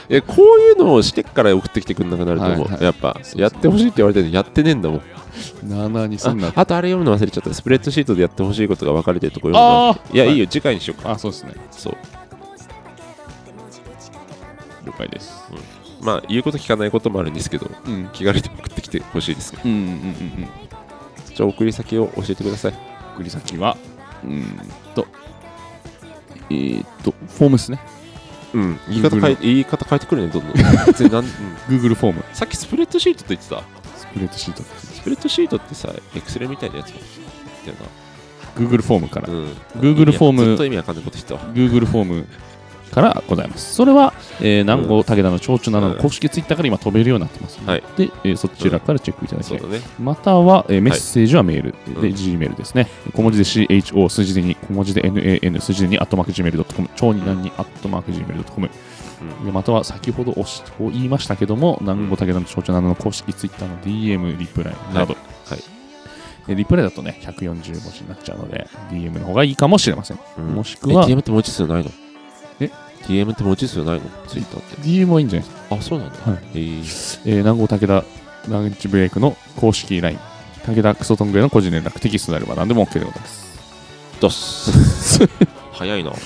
[0.08, 2.84] いやこういうのをしてっから送ってきてくんなくなると思う、はいはい。
[2.84, 5.02] やっぱやってほしいって言われてるのにやってねえんだもん。
[5.68, 7.54] なあなあにすんなああとあれ読むの忘れちゃった。
[7.54, 9.88] スプレッドシートでやってほしいことが分かれてるとこ読むの。
[9.88, 10.14] あーはい。
[10.14, 11.12] いやいいよ次回にしようか。
[11.12, 11.54] あそうですね。
[11.70, 11.96] そう。
[14.84, 15.32] 了解です。
[16.02, 18.08] まあ言うこと聞かないこともあるんですけどうん。
[18.12, 19.62] 気軽に送ってきてほしいですね。
[19.64, 20.48] うんうんうんうん。
[21.34, 22.89] じゃあ送り先を教えてください
[23.20, 23.76] 送り先は
[24.24, 24.44] うーん
[24.94, 25.06] と
[26.48, 27.78] えー、っとフォームですね。
[28.54, 28.80] うん。
[28.88, 30.52] 言い方変え言い方変えてくるねどんどん。
[30.86, 31.30] 別になん、うん。
[31.68, 32.24] Google フォーム。
[32.32, 33.62] さっきスプレッドシートって言ってた？
[33.96, 34.62] スプレッドシート。
[34.62, 37.00] スプレッドシートってさエクセルみたいなやつだよ
[38.56, 39.28] Google フォームから。
[39.28, 41.54] な、うん、Google フォームずっと意味わかんないこと言ってたわ。
[41.54, 42.26] Google フォーム
[42.90, 43.74] からございます。
[43.74, 47.82] それは、えー、南郷武田の長々などの公式ツイッターから今飛べるようになってますので、はい。
[47.96, 49.58] でえーそちらからチェックいただきたい。
[49.58, 49.82] そうだね。
[49.98, 52.88] または、えーメッセージはメール、で、うん Gmail ですね。
[53.14, 58.70] 小文字で CHO、数字で2、小文字で NAN、数字で2、アットマーク Gmail.com、超二段にアットマーク Gmail.com、
[59.38, 59.44] うん。
[59.46, 65.18] でまたは先ほどおしお言いましたけども、南郷武田の長々などの公式ツイッターの DM、リプライなど、は
[65.50, 65.52] い。
[65.52, 65.62] はい。
[66.46, 70.18] でリプライだとね、140文字になっちゃうので、DM の方がいいかもしれません。
[70.38, 70.46] うん。
[70.54, 71.90] もしくはえ DM って文字数ないの？
[72.60, 72.70] え
[73.06, 74.02] ？DM って文字数ないの？
[74.28, 74.76] ツイッターって。
[74.82, 75.48] DM はいいんじゃない？
[75.48, 76.38] ですかあそうなんだ、はい。
[76.54, 76.58] え。
[76.58, 78.04] ーえー、南郷武田
[78.50, 80.18] ランチブレイクの公式 LINE、
[80.66, 83.50] 武田クソトングへの個人連絡、テキストであれば何でも OK でございます。
[84.20, 85.26] だっす
[85.72, 86.10] 早いな。
[86.10, 86.18] なん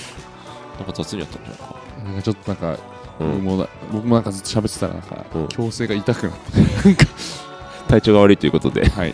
[0.85, 1.75] か雑にやったんじゃないか。
[2.05, 2.79] なんかちょっとなんか、
[3.19, 3.31] うん。
[3.31, 5.45] 僕もな僕もなんかずっと喋ってたらなんか、うん。
[5.45, 7.05] 矯正が痛くなって、
[7.87, 8.85] 体調が悪いということで。
[8.89, 9.13] はい。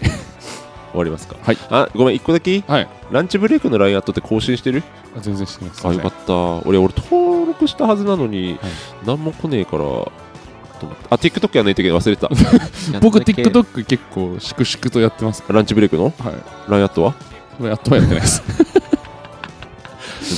[0.92, 2.90] 終わりますかはいあごめん一個だけはい。
[3.12, 4.84] ランチブレイクの LINE アットって更新してる？
[5.18, 5.88] あ全然してます。
[5.88, 6.34] あよかった
[6.68, 8.72] 俺俺登録したはずなのに、はい
[9.06, 12.30] 何も来ねえからあ TikTok やんないといけない忘れてた
[13.02, 16.12] 僕、TikTok 結構粛々とやってますかランチブレイクの？
[16.20, 16.26] ら。
[16.26, 16.36] はい。
[16.70, 17.16] LINE アットは？
[17.62, 18.42] やっとはやってないです。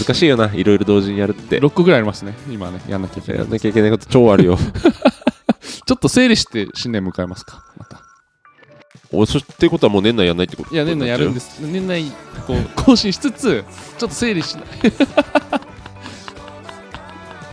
[0.05, 2.33] 難しいよないろいろ同時にやるって6個ぐらいありますね。
[2.49, 3.41] 今ね、やんなきゃいけない。
[3.41, 4.57] やんなきゃいけないこと超あるよ
[5.85, 7.63] ちょっと整理して新年迎えますか。
[7.77, 8.01] また。
[9.15, 10.73] おそってことはもう年内やんないってこと？
[10.73, 11.57] いや、年内やるんです。
[11.57, 11.59] す。
[11.61, 12.03] 年内、
[12.47, 13.63] こう、 更新しつつ、
[13.97, 14.65] ちょっと整理しない。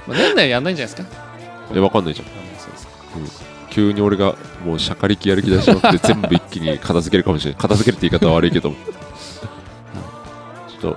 [0.09, 1.17] まあ年内やんないんじゃないですか？
[1.73, 2.27] いやわかんないじゃん。
[2.27, 2.31] う
[3.25, 3.43] です。
[3.71, 4.35] 急に俺が
[4.67, 8.77] もうシャカリキやる気出しまって 全部一気に片付けるかもしれない片付けるって言い方は悪いけどちょ
[10.91, 10.97] っと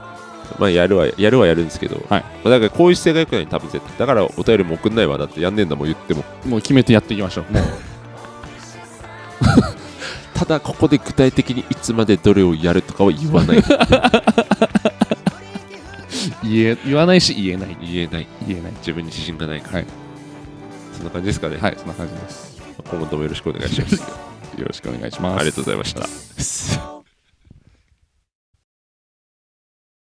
[0.58, 2.22] まあやるはやるはやるんですけど、はい。
[2.44, 3.96] まあだからこういう姿勢が良くない多分絶対。
[4.00, 6.24] だからお便りも送んないわだってやんねえんだもん言っても。
[6.48, 7.54] もう決めてやっていきましょう。
[7.54, 7.64] もう
[10.34, 13.64] ただここで具体的にいつまでどれをやるとかは言わない
[16.44, 17.78] 言え言わないし言えない。
[17.82, 18.72] 言えない言えない。
[18.80, 19.86] 自分に自信がないから、はい
[20.94, 22.62] そんな感じですかね、はい、そんな感じです。
[22.90, 23.96] 今後ともよろしくお願いします
[24.58, 25.40] よろしくお願いします。
[25.40, 26.08] ありがとうございました